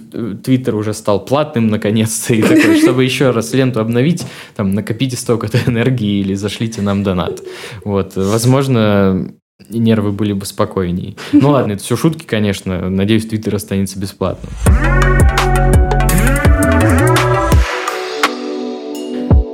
[0.43, 5.60] Твиттер уже стал платным наконец-то, и такой, чтобы еще раз ленту обновить, там, накопите столько-то
[5.68, 7.41] энергии или зашлите нам донат.
[7.84, 9.34] Вот, возможно,
[9.68, 11.16] нервы были бы спокойнее.
[11.34, 12.89] Ну ладно, это все шутки, конечно.
[12.89, 14.51] Надеюсь, Твиттер останется бесплатным.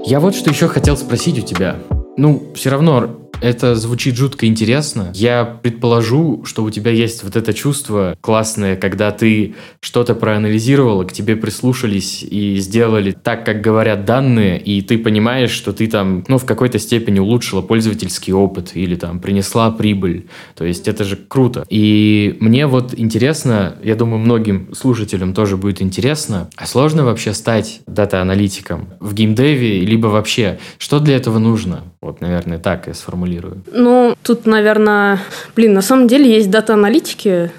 [0.05, 1.77] Я вот что еще хотел спросить у тебя.
[2.17, 5.11] Ну, все равно это звучит жутко интересно.
[5.13, 11.13] Я предположу, что у тебя есть вот это чувство классное, когда ты что-то проанализировала, к
[11.13, 16.37] тебе прислушались и сделали так, как говорят данные, и ты понимаешь, что ты там, ну,
[16.37, 20.27] в какой-то степени улучшила пользовательский опыт или там принесла прибыль.
[20.55, 21.65] То есть это же круто.
[21.69, 27.81] И мне вот интересно, я думаю, многим слушателям тоже будет интересно, а сложно вообще стать
[27.87, 31.83] дата-аналитиком в геймдеве, либо вообще, что для этого нужно?
[32.05, 33.63] Вот, наверное, так я сформулирую.
[33.71, 35.17] Ну, тут, наверное,
[35.55, 37.49] блин, на самом деле есть дата-аналитики,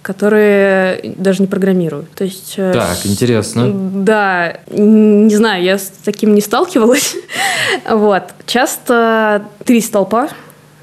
[0.00, 2.08] которые даже не программируют.
[2.12, 3.68] То есть, э, так, интересно.
[3.68, 7.16] Да, не знаю, я с таким не сталкивалась.
[7.90, 8.22] вот.
[8.46, 10.28] Часто три столпа,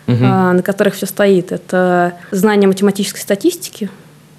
[0.06, 0.22] угу.
[0.22, 1.54] на которых все стоит.
[1.54, 3.90] Это знание математической статистики,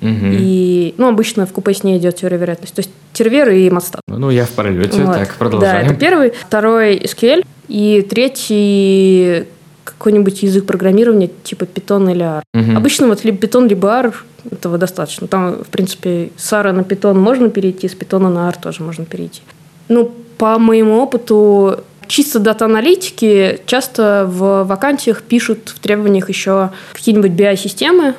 [0.09, 2.75] И, ну, обычно в купе с ней идет теория вероятности.
[2.75, 4.03] То есть тервер и мастат.
[4.09, 5.15] Ну, я в пролете, вот.
[5.15, 5.87] так, продолжаем.
[5.87, 6.31] Да, это первый.
[6.31, 7.45] Второй SQL.
[7.69, 9.45] И третий
[9.85, 12.43] какой-нибудь язык программирования типа Python или R.
[12.55, 12.77] Угу.
[12.77, 15.27] Обычно вот либо Python, либо R этого достаточно.
[15.27, 19.05] Там, в принципе, с R на Python можно перейти, с Python на R тоже можно
[19.05, 19.43] перейти.
[19.89, 28.15] Ну, по моему опыту, чисто дата-аналитики часто в вакансиях пишут в требованиях еще какие-нибудь BI-системы,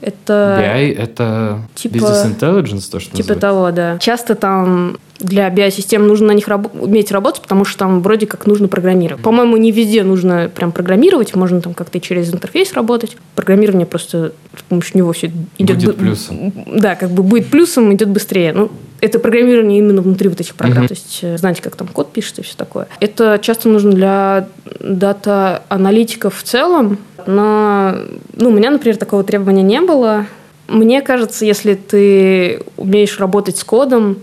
[0.00, 0.58] это...
[0.62, 3.40] BI– это типа, Business Intelligence, то, что Типа называется.
[3.40, 3.98] того, да.
[3.98, 8.46] Часто там для BI-систем нужно на них раб- уметь работать, потому что там вроде как
[8.46, 9.22] нужно программировать.
[9.22, 13.16] По-моему, не везде нужно прям программировать, можно там как-то через интерфейс работать.
[13.34, 15.76] Программирование просто с помощью него все идет...
[15.78, 16.52] Будет б- плюсом.
[16.66, 18.52] Да, как бы будет плюсом, идет быстрее.
[18.52, 18.70] Ну,
[19.00, 20.84] это программирование именно внутри вот этих программ.
[20.84, 20.88] Uh-huh.
[20.88, 22.88] То есть э, знаете, как там код пишется и все такое.
[23.00, 24.48] Это часто нужно для
[24.80, 27.94] дата-аналитиков в целом, но
[28.34, 30.26] ну, у меня, например, такого требования не было.
[30.68, 34.18] Мне кажется, если ты умеешь работать с кодом,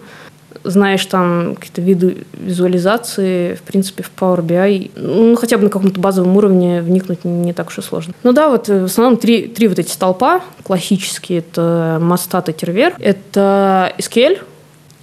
[0.63, 5.99] знаешь там какие-то виды визуализации, в принципе, в Power BI, ну, хотя бы на каком-то
[5.99, 8.13] базовом уровне вникнуть не так уж и сложно.
[8.23, 11.39] Ну да, вот э, в основном три, три вот эти столпа классические.
[11.39, 12.93] Это Mostat и Terver.
[12.99, 14.39] Это SQL,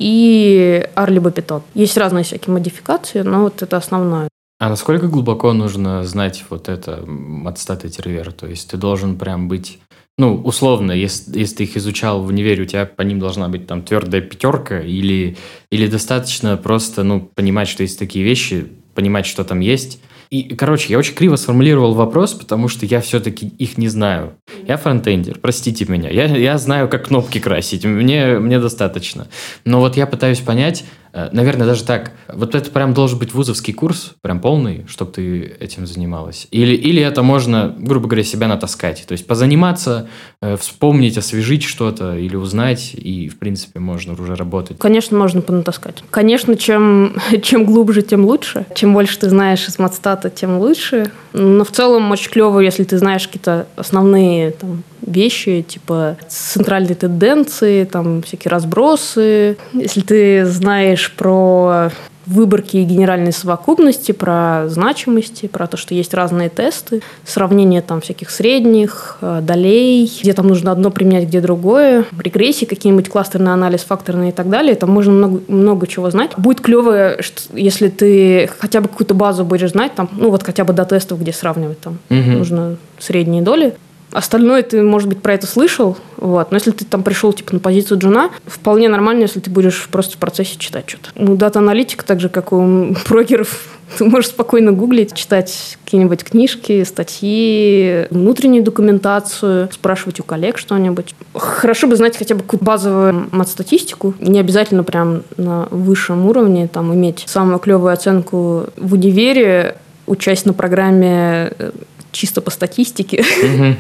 [0.02, 1.62] и либо Python.
[1.74, 4.28] Есть разные всякие модификации, но вот это основное.
[4.58, 8.32] А насколько глубоко нужно знать вот это Mostat и Terver?
[8.32, 9.78] То есть ты должен прям быть
[10.18, 13.66] ну, условно, если, если ты их изучал в универе, у тебя по ним должна быть
[13.66, 15.38] там твердая пятерка, или,
[15.70, 20.00] или достаточно просто, ну, понимать, что есть такие вещи, понимать, что там есть.
[20.32, 24.32] И, короче, я очень криво сформулировал вопрос, потому что я все-таки их не знаю.
[24.66, 26.08] Я фронтендер, простите меня.
[26.08, 29.28] Я, я знаю, как кнопки красить, мне, мне достаточно.
[29.66, 30.86] Но вот я пытаюсь понять,
[31.32, 32.12] наверное, даже так.
[32.28, 36.48] Вот это прям должен быть вузовский курс, прям полный, чтобы ты этим занималась.
[36.50, 39.04] Или, или это можно, грубо говоря, себя натаскать.
[39.06, 40.08] То есть позаниматься,
[40.40, 44.78] э, вспомнить, освежить что-то или узнать, и, в принципе, можно уже работать.
[44.78, 46.02] Конечно, можно понатаскать.
[46.10, 48.66] Конечно, чем, чем глубже, тем лучше.
[48.74, 51.10] Чем больше ты знаешь из матстата, тем лучше.
[51.32, 57.84] Но в целом очень клево, если ты знаешь какие-то основные там, вещи, типа центральные тенденции,
[57.84, 59.56] там всякие разбросы.
[59.72, 61.90] Если ты знаешь про
[62.26, 68.30] выборки и генеральной совокупности, про значимости, про то, что есть разные тесты, сравнение там всяких
[68.30, 74.28] средних, э, долей, где там нужно одно применять, где другое, регрессии, какие-нибудь кластерный анализ, факторный
[74.28, 74.74] и так далее.
[74.74, 76.30] Там можно много, много чего знать.
[76.36, 77.16] Будет клево,
[77.52, 81.20] если ты хотя бы какую-то базу будешь знать, там, ну вот хотя бы до тестов,
[81.20, 82.30] где сравнивать там угу.
[82.30, 83.74] нужно средние доли.
[84.12, 86.50] Остальное ты, может быть, про это слышал, вот.
[86.50, 90.16] Но если ты там пришел типа на позицию джуна, вполне нормально, если ты будешь просто
[90.16, 91.10] в процессе читать что-то.
[91.14, 98.06] Ну, дата-аналитика, так же, как у брокеров, ты можешь спокойно гуглить, читать какие-нибудь книжки, статьи,
[98.10, 101.14] внутреннюю документацию, спрашивать у коллег что-нибудь.
[101.34, 104.14] Хорошо бы знать хотя бы какую-то базовую мат-статистику.
[104.20, 110.52] Не обязательно прям на высшем уровне там иметь самую клевую оценку в универе, участь на
[110.52, 111.70] программе э,
[112.12, 113.24] чисто по статистике.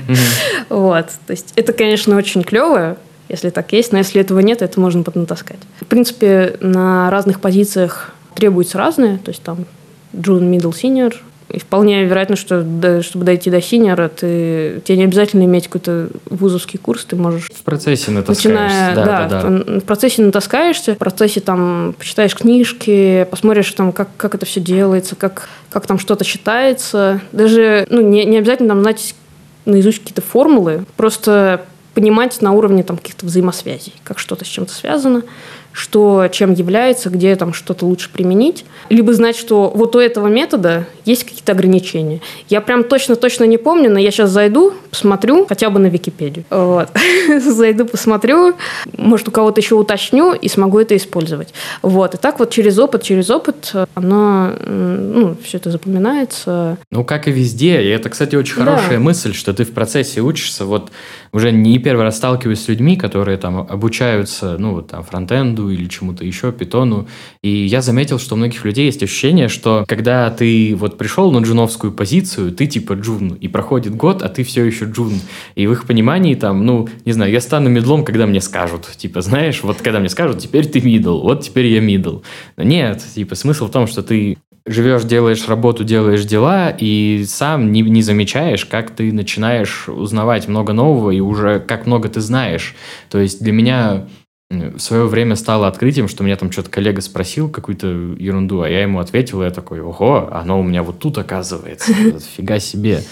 [0.68, 1.06] Вот.
[1.26, 2.96] То есть это, конечно, очень клево,
[3.28, 5.58] если так есть, но если этого нет, это можно поднатаскать.
[5.80, 9.66] В принципе, на разных позициях требуется разное, то есть там
[10.16, 11.14] Джун, Middle, Senior,
[11.48, 16.08] и вполне вероятно, что да, чтобы дойти до синера, ты, тебе не обязательно иметь какой-то
[16.26, 17.48] вузовский курс, ты можешь...
[17.52, 18.48] В процессе натаскаешься.
[18.48, 19.80] Начиная, да, да, да, да.
[19.80, 25.16] В процессе натаскаешься, в процессе там почитаешь книжки, посмотришь, там, как, как это все делается,
[25.16, 27.20] как, как там что-то считается.
[27.32, 29.14] Даже ну, не, не обязательно там знать
[29.64, 31.64] наизусть какие-то формулы, просто
[31.94, 35.22] понимать на уровне там, каких-то взаимосвязей, как что-то с чем-то связано,
[35.72, 40.86] что чем является, где там что-то лучше применить, либо знать, что вот у этого метода
[41.04, 42.20] есть какие-то ограничения.
[42.48, 46.44] Я прям точно-точно не помню, но я сейчас зайду, посмотрю, хотя бы на Википедию.
[46.50, 46.88] Вот.
[47.40, 48.54] зайду, посмотрю,
[48.96, 51.52] может, у кого-то еще уточню и смогу это использовать.
[51.80, 52.14] Вот.
[52.14, 56.76] И так вот через опыт, через опыт оно, ну, все это запоминается.
[56.90, 57.82] Ну, как и везде.
[57.82, 59.00] И это, кстати, очень хорошая да.
[59.00, 60.64] мысль, что ты в процессе учишься.
[60.64, 60.90] Вот
[61.32, 65.88] уже не первый раз сталкиваюсь с людьми, которые там обучаются, ну, вот там, фронтенду или
[65.88, 67.08] чему-то еще, питону.
[67.42, 71.38] И я заметил, что у многих людей есть ощущение, что когда ты вот пришел на
[71.38, 75.14] джуновскую позицию, ты типа джун, и проходит год, а ты все еще джун.
[75.54, 78.88] И в их понимании там, ну, не знаю, я стану middle ом, когда мне скажут.
[78.96, 82.18] Типа, знаешь, вот когда мне скажут, теперь ты middle, вот теперь я middle.
[82.56, 84.36] Нет, типа, смысл в том, что ты
[84.66, 90.72] живешь, делаешь работу, делаешь дела, и сам не, не замечаешь, как ты начинаешь узнавать много
[90.72, 92.74] нового, и уже как много ты знаешь.
[93.10, 94.06] То есть для меня
[94.52, 97.86] в свое время стало открытием, что меня там что-то коллега спросил какую-то
[98.18, 101.92] ерунду, а я ему ответил, и я такой, ого, оно у меня вот тут оказывается,
[102.36, 103.02] фига себе.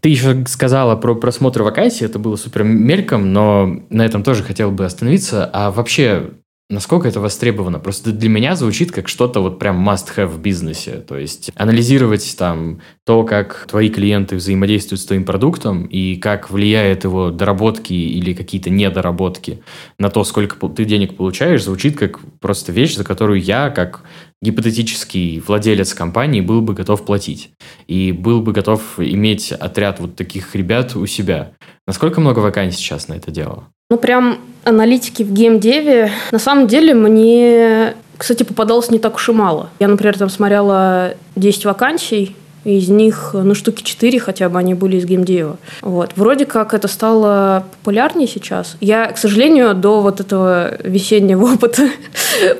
[0.00, 4.70] Ты еще сказала про просмотр вакансий, это было супер мельком, но на этом тоже хотел
[4.70, 5.48] бы остановиться.
[5.52, 6.30] А вообще,
[6.70, 7.78] Насколько это востребовано?
[7.78, 10.98] Просто для меня звучит как что-то вот прям must-have в бизнесе.
[11.00, 17.04] То есть анализировать там то, как твои клиенты взаимодействуют с твоим продуктом и как влияет
[17.04, 19.62] его доработки или какие-то недоработки
[19.98, 24.02] на то, сколько ты денег получаешь, звучит как просто вещь, за которую я, как
[24.42, 27.50] гипотетический владелец компании, был бы готов платить.
[27.86, 31.52] И был бы готов иметь отряд вот таких ребят у себя.
[31.86, 33.68] Насколько много вакансий сейчас на это дело?
[33.90, 36.10] Ну, прям аналитики в геймдеве.
[36.30, 39.70] На самом деле мне, кстати, попадалось не так уж и мало.
[39.80, 44.98] Я, например, там смотрела 10 вакансий, из них, ну, штуки 4 хотя бы они были
[44.98, 45.56] из геймдева.
[45.80, 46.10] Вот.
[46.16, 48.76] Вроде как это стало популярнее сейчас.
[48.82, 51.88] Я, к сожалению, до вот этого весеннего опыта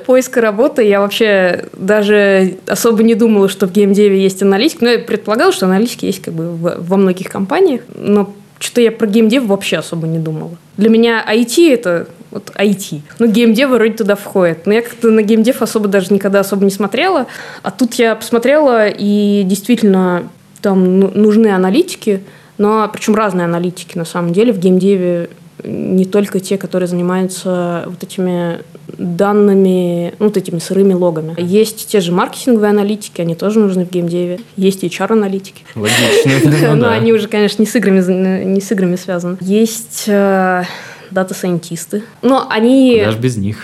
[0.07, 4.81] поиска работы я вообще даже особо не думала, что в геймдеве есть аналитик.
[4.81, 7.81] Но я предполагала, что аналитики есть как бы во многих компаниях.
[7.93, 10.51] Но что-то я про геймдев вообще особо не думала.
[10.77, 13.01] Для меня IT это вот IT.
[13.17, 14.65] Ну, геймдев вроде туда входит.
[14.65, 17.27] Но я как-то на геймдев особо даже никогда особо не смотрела.
[17.63, 20.29] А тут я посмотрела, и действительно
[20.61, 22.23] там ну, нужны аналитики,
[22.57, 24.53] но причем разные аналитики на самом деле.
[24.53, 25.29] В геймдеве
[25.63, 28.59] не только те, которые занимаются вот этими
[28.97, 31.35] данными, ну, вот этими сырыми логами.
[31.37, 34.39] Есть те же маркетинговые аналитики, они тоже нужны в геймдеве.
[34.55, 35.63] Есть HR-аналитики.
[35.75, 36.75] Логично.
[36.75, 39.37] Но они уже, конечно, не с играми, связаны.
[39.41, 40.63] Есть э,
[41.11, 42.03] дата-сайентисты.
[42.21, 42.99] Но они...
[42.99, 43.57] Куда уж без них.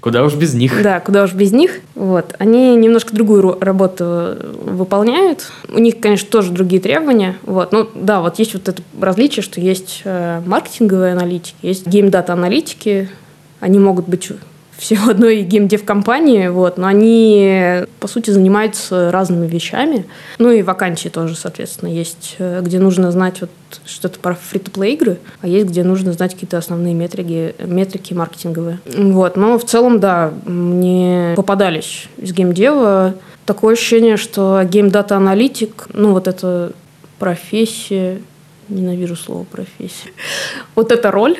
[0.00, 0.82] Куда уж без них.
[0.82, 1.80] Да, куда уж без них.
[1.94, 2.34] Вот.
[2.38, 5.50] Они немножко другую работу выполняют.
[5.68, 7.36] У них, конечно, тоже другие требования.
[7.42, 7.72] Вот.
[7.72, 12.40] Ну, да, вот есть вот это различие, что есть э, маркетинговые аналитики, есть game data
[12.40, 13.08] аналитики.
[13.60, 14.28] Они могут быть
[14.80, 20.06] все в одной геймдев-компании, вот, но они, по сути, занимаются разными вещами.
[20.38, 23.50] Ну и вакансии тоже, соответственно, есть, э, где нужно знать вот
[23.84, 28.80] что-то про free-to-play игры, а есть, где нужно знать какие-то основные метрики, метрики маркетинговые.
[28.86, 35.88] Вот, но в целом, да, мне попадались из геймдева такое ощущение, что game data аналитик,
[35.92, 36.72] ну вот это
[37.18, 38.22] профессия,
[38.70, 40.10] ненавижу слово профессия,
[40.74, 41.36] вот эта роль,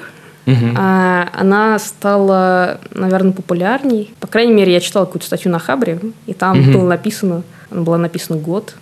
[0.47, 0.75] Угу.
[0.77, 4.15] А, она стала, наверное, популярней.
[4.21, 6.73] По крайней мере, я читала какую-то статью на Хабре, и там угу.
[6.79, 8.75] было написано, она была написана год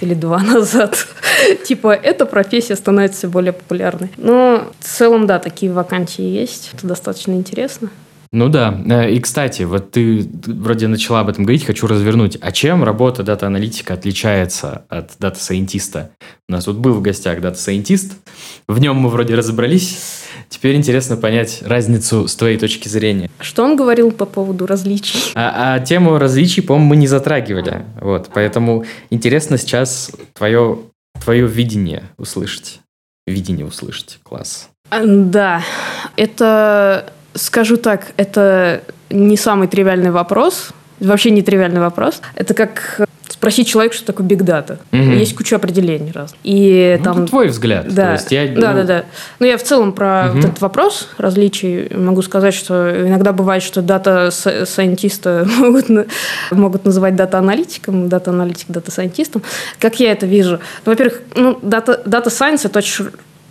[0.00, 1.06] или два назад.
[1.64, 4.10] типа, эта профессия становится все более популярной.
[4.16, 6.70] Но в целом, да, такие вакансии есть.
[6.74, 7.90] Это достаточно интересно.
[8.30, 8.78] Ну да.
[8.86, 12.36] Э, и, кстати, вот ты вроде начала об этом говорить, хочу развернуть.
[12.40, 16.10] А чем работа дата-аналитика отличается от дата-сайентиста?
[16.48, 18.18] У нас вот был в гостях дата-сайентист,
[18.66, 20.17] в нем мы вроде разобрались.
[20.58, 23.30] Теперь интересно понять разницу с твоей точки зрения.
[23.38, 25.16] Что он говорил по поводу различий?
[25.36, 27.84] А, а тему различий, по-моему, мы не затрагивали.
[28.00, 30.80] Вот, поэтому интересно сейчас твое,
[31.22, 32.80] твое видение услышать.
[33.24, 34.18] Видение услышать.
[34.24, 34.68] Класс.
[34.90, 35.62] Да,
[36.16, 42.20] это, скажу так, это не самый тривиальный вопрос, вообще не тривиальный вопрос.
[42.34, 43.06] Это как
[43.38, 44.78] спросить человека, что такое биг дата.
[44.92, 45.00] Угу.
[45.00, 46.34] Есть куча определений раз.
[46.42, 47.18] И ну, там...
[47.18, 47.86] Это твой взгляд.
[47.94, 48.78] Да, есть я, да, ну...
[48.78, 49.04] да, да.
[49.38, 50.36] Ну, я в целом про угу.
[50.36, 55.86] вот этот вопрос различий могу сказать, что иногда бывает, что дата-сайентиста могут,
[56.50, 59.42] могут называть дата-аналитиком, дата-аналитик дата-сайентистом.
[59.78, 60.58] Как я это вижу?
[60.84, 63.06] Ну, во-первых, ну, дата-сайенс– это очень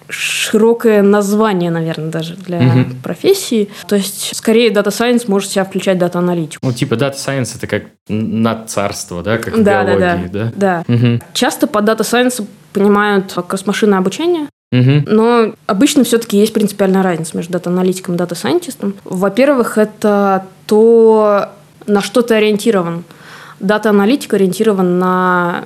[0.10, 2.86] широкое название, наверное, даже для угу.
[3.04, 3.70] профессии.
[3.88, 6.66] То есть, скорее, Data Science может себя включать дата-аналитику.
[6.66, 10.52] Ну, типа Data Science это как над царство, да, как да, биологии, да?
[10.56, 10.94] Да, да.
[10.94, 11.22] Угу.
[11.34, 15.04] Часто по Data Science понимают просто машинное обучение, Угу.
[15.06, 18.96] Но обычно все-таки есть принципиальная разница между дата-аналитиком и дата-сайентистом.
[19.06, 21.52] Во-первых, это то,
[21.86, 23.06] на что ты ориентирован.
[23.62, 25.64] Дата-аналитик ориентирован на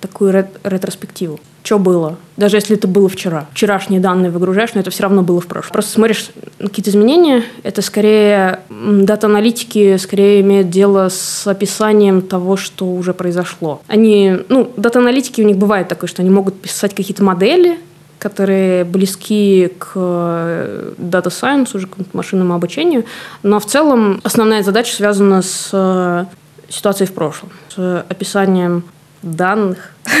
[0.00, 2.16] такую рет- ретроспективу что было.
[2.36, 3.46] Даже если это было вчера.
[3.52, 5.72] Вчерашние данные выгружаешь, но это все равно было в прошлом.
[5.72, 7.42] Просто смотришь какие-то изменения.
[7.62, 13.80] Это скорее дата-аналитики скорее имеют дело с описанием того, что уже произошло.
[13.86, 17.78] Они, ну, дата-аналитики у них бывает такое, что они могут писать какие-то модели,
[18.18, 23.04] которые близки к э, Data Science, уже к машинному обучению.
[23.42, 26.26] Но в целом основная задача связана с э,
[26.68, 28.84] ситуацией в прошлом, с описанием
[29.22, 29.92] данных,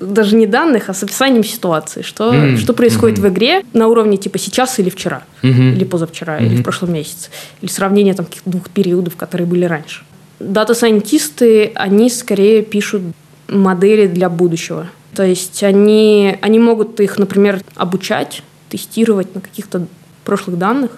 [0.00, 2.56] даже не данных, а с описанием ситуации, что, mm-hmm.
[2.56, 3.30] что происходит mm-hmm.
[3.30, 5.74] в игре на уровне типа сейчас или вчера, mm-hmm.
[5.74, 6.46] или позавчера, mm-hmm.
[6.46, 7.30] или в прошлом месяце,
[7.62, 10.02] или сравнение там двух периодов, которые были раньше.
[10.40, 13.02] Дата-сайентисты, они скорее пишут
[13.48, 14.88] модели для будущего.
[15.14, 19.86] То есть они, они могут их, например, обучать, тестировать на каких-то
[20.24, 20.90] прошлых данных,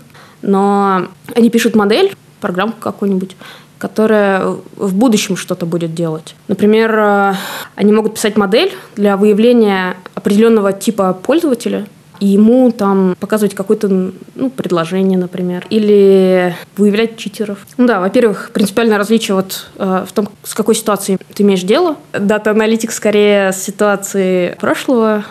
[0.42, 3.36] но они пишут модель, программку какую-нибудь,
[3.78, 6.34] которая в будущем что-то будет делать.
[6.48, 7.34] Например, э,
[7.74, 11.86] они могут писать модель для выявления определенного типа пользователя,
[12.20, 17.58] и ему там показывать какое-то ну, предложение, например, или выявлять читеров.
[17.76, 21.96] Ну да, во-первых, принципиальное различие вот э, в том, с какой ситуацией ты имеешь дело.
[22.12, 25.24] Дата-аналитик скорее с ситуации прошлого,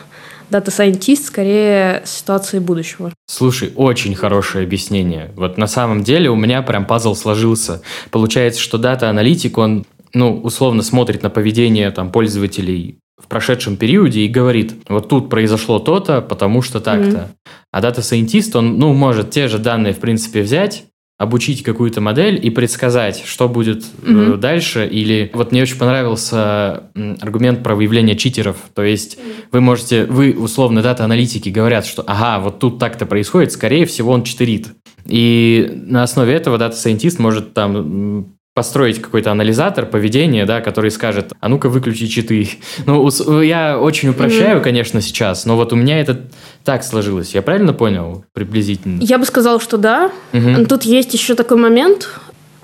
[0.49, 3.11] дата-сайентист скорее с ситуации будущего.
[3.27, 5.31] Слушай, очень хорошее объяснение.
[5.35, 7.81] Вот на самом деле у меня прям пазл сложился.
[8.11, 14.27] Получается, что дата-аналитик, он ну, условно смотрит на поведение там, пользователей в прошедшем периоде и
[14.27, 17.17] говорит, вот тут произошло то-то, потому что так-то.
[17.17, 17.49] Mm-hmm.
[17.71, 20.85] А дата-сайентист, он, ну, может те же данные, в принципе, взять,
[21.17, 24.35] обучить какую-то модель и предсказать, что будет mm-hmm.
[24.35, 24.87] э, дальше.
[24.87, 26.83] Или вот мне очень понравился
[27.19, 28.57] аргумент про выявление читеров.
[28.75, 29.17] То есть
[29.51, 34.23] вы можете, вы условно дата-аналитики говорят, что ага, вот тут так-то происходит, скорее всего он
[34.23, 34.67] читерит.
[35.05, 41.47] И на основе этого дата-сайентист может там построить какой-то анализатор поведения, да, который скажет, а
[41.47, 42.49] ну-ка выключи читы.
[42.87, 44.63] Ну, я очень упрощаю, mm-hmm.
[44.63, 46.27] конечно, сейчас, но вот у меня это
[46.67, 47.33] так сложилось.
[47.33, 48.99] Я правильно понял приблизительно?
[49.01, 50.11] Я бы сказал, что да.
[50.33, 50.65] Mm-hmm.
[50.65, 52.09] Тут есть еще такой момент.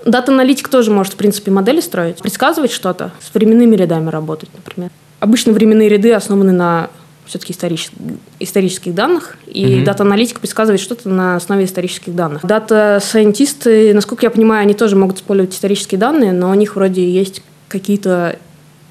[0.04, 4.90] Дата-аналитик тоже может, в принципе, модели строить, предсказывать что-то, с временными рядами работать, например.
[5.20, 6.90] Обычно временные ряды основаны на
[7.24, 7.96] все-таки исторических,
[8.40, 9.84] исторических данных, и mm-hmm.
[9.84, 12.44] дата-аналитик предсказывает что-то на основе исторических данных.
[12.44, 17.42] Дата-сайентисты, насколько я понимаю, они тоже могут использовать исторические данные, но у них вроде есть
[17.68, 18.38] какие-то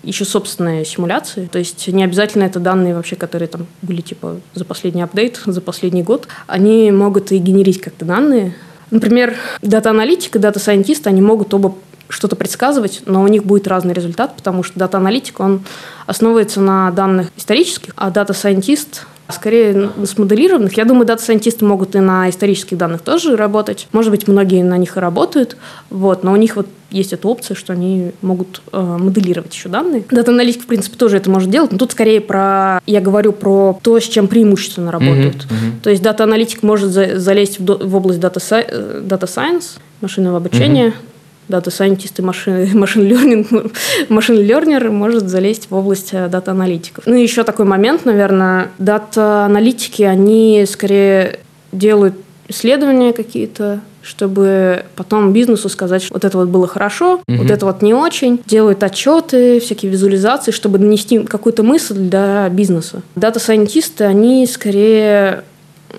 [0.03, 1.49] еще собственные симуляции.
[1.51, 5.61] То есть не обязательно это данные вообще, которые там были типа за последний апдейт, за
[5.61, 6.27] последний год.
[6.45, 8.53] Они могут и генерить как-то данные.
[8.91, 11.73] Например, дата-аналитик и дата-сайентист, они могут оба
[12.09, 15.63] что-то предсказывать, но у них будет разный результат, потому что дата-аналитик, он
[16.05, 20.75] основывается на данных исторических, а дата-сайентист скорее смоделированных.
[20.77, 23.87] Я думаю, дата-сайентисты могут и на исторических данных тоже работать.
[23.91, 25.57] Может быть, многие на них и работают,
[25.89, 30.03] вот, но у них вот есть эта опция, что они могут э, моделировать еще данные.
[30.11, 33.99] Дата-аналитик, в принципе, тоже это может делать, но тут скорее про, я говорю про то,
[33.99, 35.35] с чем преимущественно работают.
[35.35, 35.81] Mm-hmm, mm-hmm.
[35.83, 38.67] То есть дата-аналитик может за, залезть в, в область Data Science,
[39.07, 39.61] да,
[40.01, 41.12] машинного обучения, mm-hmm
[41.47, 43.71] дата-сайентист и machine, machine learning,
[44.09, 47.05] machine learner может залезть в область э, дата-аналитиков.
[47.05, 51.39] Ну и еще такой момент, наверное, дата-аналитики, они скорее
[51.71, 52.15] делают
[52.47, 57.37] исследования какие-то, чтобы потом бизнесу сказать, что вот это вот было хорошо, угу.
[57.37, 58.41] вот это вот не очень.
[58.45, 63.01] Делают отчеты, всякие визуализации, чтобы донести какую-то мысль для бизнеса.
[63.15, 65.43] Дата-сайентисты, они скорее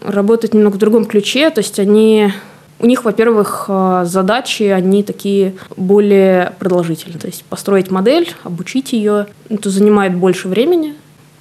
[0.01, 2.33] работают немного в другом ключе, то есть они
[2.81, 7.19] у них, во-первых, э, задачи, они такие более продолжительные.
[7.19, 10.95] То есть построить модель, обучить ее, это занимает больше времени.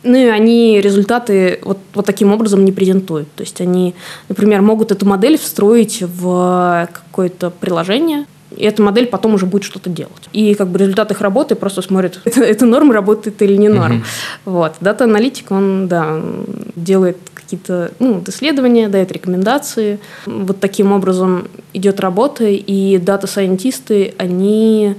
[0.04, 3.32] Ну и они результаты вот, вот таким образом не презентуют.
[3.36, 3.96] То есть они,
[4.30, 8.26] например, могут эту модель встроить в какое-то приложение,
[8.56, 10.30] и эта модель потом уже будет что-то делать.
[10.32, 13.98] И как бы результат их работы просто смотрит, это, это норм работает или не норм.
[13.98, 14.52] Mm-hmm.
[14.52, 14.74] Вот.
[14.82, 16.22] Дата-аналитик, он, да,
[16.76, 17.18] делает
[17.54, 19.99] какие-то ну, исследования, дает рекомендации.
[20.26, 24.95] Вот таким образом идет работа, и дата-сайентисты, они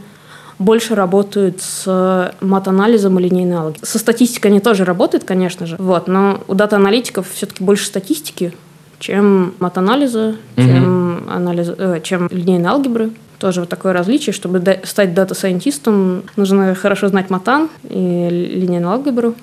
[0.58, 3.86] больше работают с мат-анализом и линейной алгеброй.
[3.86, 8.52] Со статистикой они тоже работают, конечно же, вот, но у дата-аналитиков все-таки больше статистики,
[9.00, 10.64] чем мат-анализа, mm-hmm.
[10.64, 13.10] чем, анализ, э, чем линейной алгебры.
[13.40, 14.32] Тоже вот такое различие.
[14.32, 19.34] Чтобы стать дата-сайентистом, нужно хорошо знать матан и линейную алгебру.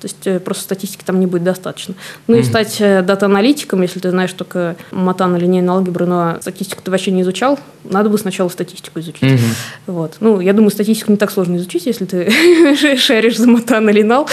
[0.00, 1.94] То есть э, просто статистики там не будет достаточно.
[2.26, 2.40] Ну mm-hmm.
[2.40, 6.90] и стать э, дата-аналитиком, если ты знаешь только матан или линейную алгебру, но статистику ты
[6.90, 9.22] вообще не изучал, надо бы сначала статистику изучить.
[9.22, 9.54] Mm-hmm.
[9.86, 10.16] Вот.
[10.20, 14.28] Ну, я думаю, статистику не так сложно изучить, если ты шаришь за матан или нал.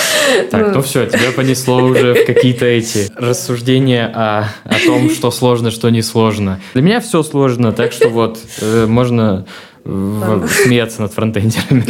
[0.52, 5.72] Так, ну все, тебя понесло уже в какие-то эти рассуждения о, о том, что сложно,
[5.72, 6.60] что не сложно.
[6.74, 9.46] Для меня все сложно, так что вот э, можно
[9.86, 11.86] смеяться над фронтендерами.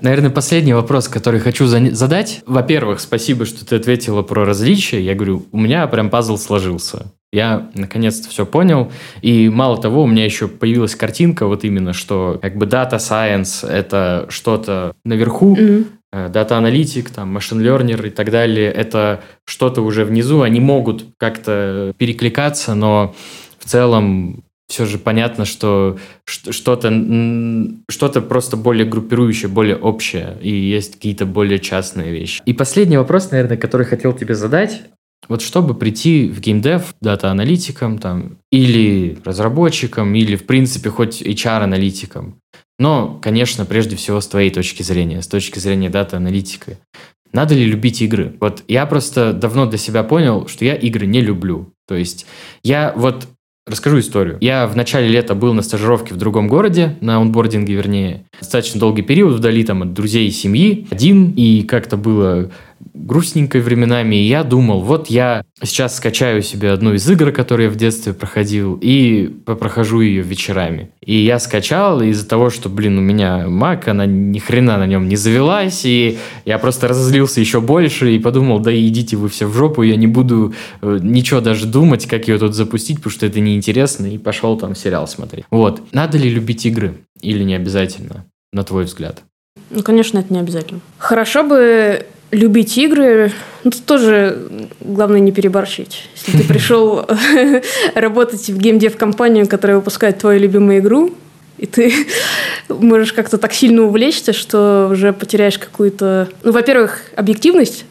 [0.00, 2.42] Наверное, последний вопрос, который хочу задать.
[2.46, 5.00] Во-первых, спасибо, что ты ответила про различия.
[5.00, 7.12] Я говорю, у меня прям пазл сложился.
[7.32, 8.90] Я наконец-то все понял.
[9.20, 13.68] И мало того, у меня еще появилась картинка вот именно, что как бы Data Science—
[13.68, 15.84] это что-то наверху, mm-hmm.
[16.10, 22.74] Дата-аналитик, там, машин learner и так далее, это что-то уже внизу, они могут как-то перекликаться,
[22.74, 23.14] но
[23.58, 26.90] в целом все же понятно, что что-то
[27.88, 32.42] что просто более группирующее, более общее, и есть какие-то более частные вещи.
[32.44, 34.82] И последний вопрос, наверное, который хотел тебе задать.
[35.28, 42.36] Вот чтобы прийти в геймдев, дата-аналитиком там, или разработчиком, или, в принципе, хоть HR-аналитиком,
[42.78, 46.78] но, конечно, прежде всего с твоей точки зрения, с точки зрения дата-аналитика,
[47.32, 48.36] надо ли любить игры?
[48.40, 51.72] Вот я просто давно для себя понял, что я игры не люблю.
[51.86, 52.26] То есть
[52.62, 53.26] я вот
[53.68, 54.38] Расскажу историю.
[54.40, 58.24] Я в начале лета был на стажировке в другом городе, на онбординге вернее.
[58.40, 60.86] Достаточно долгий период, вдали там от друзей и семьи.
[60.90, 62.50] Один, и как-то было
[62.94, 67.72] грустненько временами, и я думал, вот я сейчас скачаю себе одну из игр, которые я
[67.72, 70.90] в детстве проходил, и прохожу ее вечерами.
[71.04, 75.08] И я скачал, из-за того, что, блин, у меня Mac, она ни хрена на нем
[75.08, 79.54] не завелась, и я просто разозлился еще больше, и подумал, да идите вы все в
[79.54, 83.40] жопу, я не буду э, ничего даже думать, как ее тут запустить, потому что это
[83.40, 85.46] неинтересно, и пошел там сериал смотреть.
[85.50, 85.82] Вот.
[85.92, 86.94] Надо ли любить игры?
[87.20, 89.22] Или не обязательно, на твой взгляд?
[89.70, 90.80] Ну, конечно, это не обязательно.
[90.98, 93.32] Хорошо бы любить игры,
[93.64, 94.38] ну, тут тоже
[94.80, 96.08] главное не переборщить.
[96.14, 97.06] Если ты пришел
[97.94, 101.14] работать в геймдев-компанию, которая выпускает твою любимую игру,
[101.58, 101.92] и ты
[102.68, 106.28] можешь как-то так сильно увлечься, что уже потеряешь какую-то...
[106.42, 107.84] Ну, во-первых, объективность.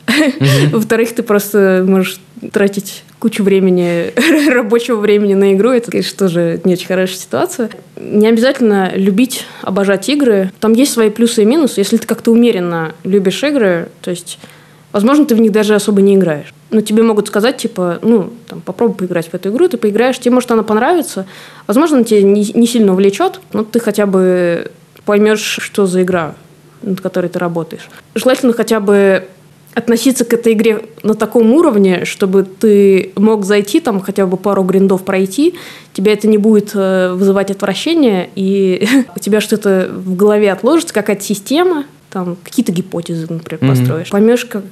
[0.72, 2.20] Во-вторых, ты просто можешь
[2.52, 4.14] тратить кучу времени,
[4.50, 5.72] рабочего времени на игру.
[5.72, 7.70] Это, конечно, тоже не очень хорошая ситуация.
[8.00, 10.52] Не обязательно любить, обожать игры.
[10.60, 11.80] Там есть свои плюсы и минусы.
[11.80, 14.40] Если ты как-то умеренно любишь игры, то есть,
[14.92, 16.54] возможно, ты в них даже особо не играешь.
[16.70, 20.34] Но тебе могут сказать, типа, ну, там, попробуй поиграть в эту игру, ты поиграешь, тебе,
[20.34, 21.26] может, она понравится.
[21.66, 24.70] Возможно, она тебе не, не сильно увлечет, но ты хотя бы
[25.06, 26.36] поймешь, что за игра,
[26.82, 27.90] над которой ты работаешь.
[28.16, 29.28] Желательно хотя бы
[29.78, 34.64] относиться к этой игре на таком уровне, чтобы ты мог зайти, там хотя бы пару
[34.64, 35.54] гриндов пройти,
[35.94, 41.24] тебя это не будет э, вызывать отвращение, и у тебя что-то в голове отложится, какая-то
[41.24, 43.70] система, там какие-то гипотезы, например, mm-hmm.
[43.70, 44.64] построишь, поймешь, как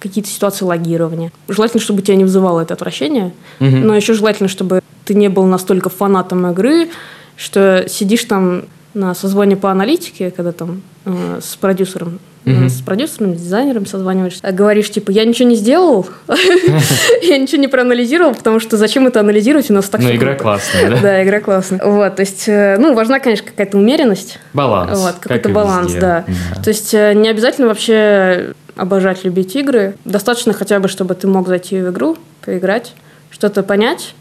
[0.00, 1.32] какие-то ситуации логирования.
[1.48, 3.84] Желательно, чтобы тебя не вызывало это отвращение, mm-hmm.
[3.84, 6.88] но еще желательно, чтобы ты не был настолько фанатом игры,
[7.36, 8.64] что сидишь там
[8.96, 14.40] на созвоне по аналитике, когда там э, с продюсером mm с продюсером, с дизайнером созваниваешься,
[14.42, 16.06] а говоришь, типа, я ничего не сделал,
[17.22, 20.90] я ничего не проанализировал, потому что зачем это анализировать, у нас так Ну, игра классная,
[20.90, 21.00] да?
[21.00, 21.84] Да, игра классная.
[21.84, 24.38] Вот, то есть, э, ну, важна, конечно, какая-то умеренность.
[24.52, 24.98] Баланс.
[24.98, 26.24] Вот, какой-то баланс, да.
[26.62, 29.96] То есть, э, не обязательно вообще обожать, любить игры.
[30.04, 32.94] Достаточно хотя бы, чтобы ты мог зайти в игру, поиграть,
[33.30, 34.14] что-то понять,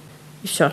[0.44, 0.72] и все.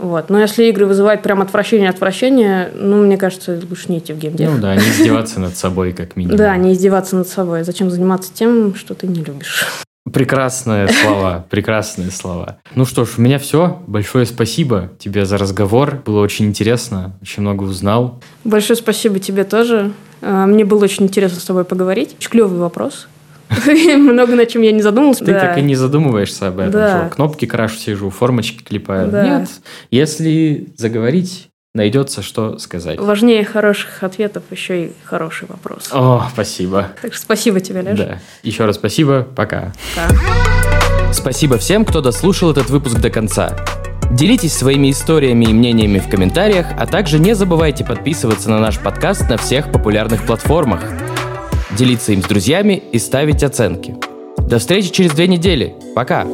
[0.00, 0.30] Вот.
[0.30, 4.50] Но если игры вызывают прям отвращение, отвращение, ну, мне кажется, лучше не идти в геймдев.
[4.54, 6.38] Ну да, не издеваться над собой, как минимум.
[6.38, 7.64] Да, не издеваться над собой.
[7.64, 9.84] Зачем заниматься тем, что ты не любишь?
[10.10, 12.58] Прекрасные слова, прекрасные слова.
[12.74, 13.82] Ну что ж, у меня все.
[13.86, 16.02] Большое спасибо тебе за разговор.
[16.06, 18.22] Было очень интересно, очень много узнал.
[18.44, 19.92] Большое спасибо тебе тоже.
[20.22, 22.16] А, мне было очень интересно с тобой поговорить.
[22.18, 23.06] Очень клевый вопрос.
[23.96, 25.24] Много над чем я не задумывался.
[25.24, 26.72] Ты так и не задумываешься об этом.
[26.72, 29.10] Что кнопки крашу сижу, формочки клепаю.
[29.10, 29.48] Нет.
[29.90, 32.98] Если заговорить, найдется что сказать.
[32.98, 35.88] Важнее хороших ответов еще и хороший вопрос.
[35.92, 36.88] О, спасибо.
[37.02, 37.96] Так что спасибо тебе, Леша.
[37.96, 38.18] Да.
[38.42, 39.26] Еще раз спасибо.
[39.34, 39.72] Пока.
[39.96, 41.12] Пока.
[41.12, 43.56] Спасибо всем, кто дослушал этот выпуск до конца.
[44.12, 49.28] Делитесь своими историями и мнениями в комментариях, а также не забывайте подписываться на наш подкаст
[49.28, 50.82] на всех популярных платформах–
[51.80, 53.96] делиться им с друзьями и ставить оценки.
[54.36, 55.74] До встречи через две недели.
[55.94, 56.26] Пока!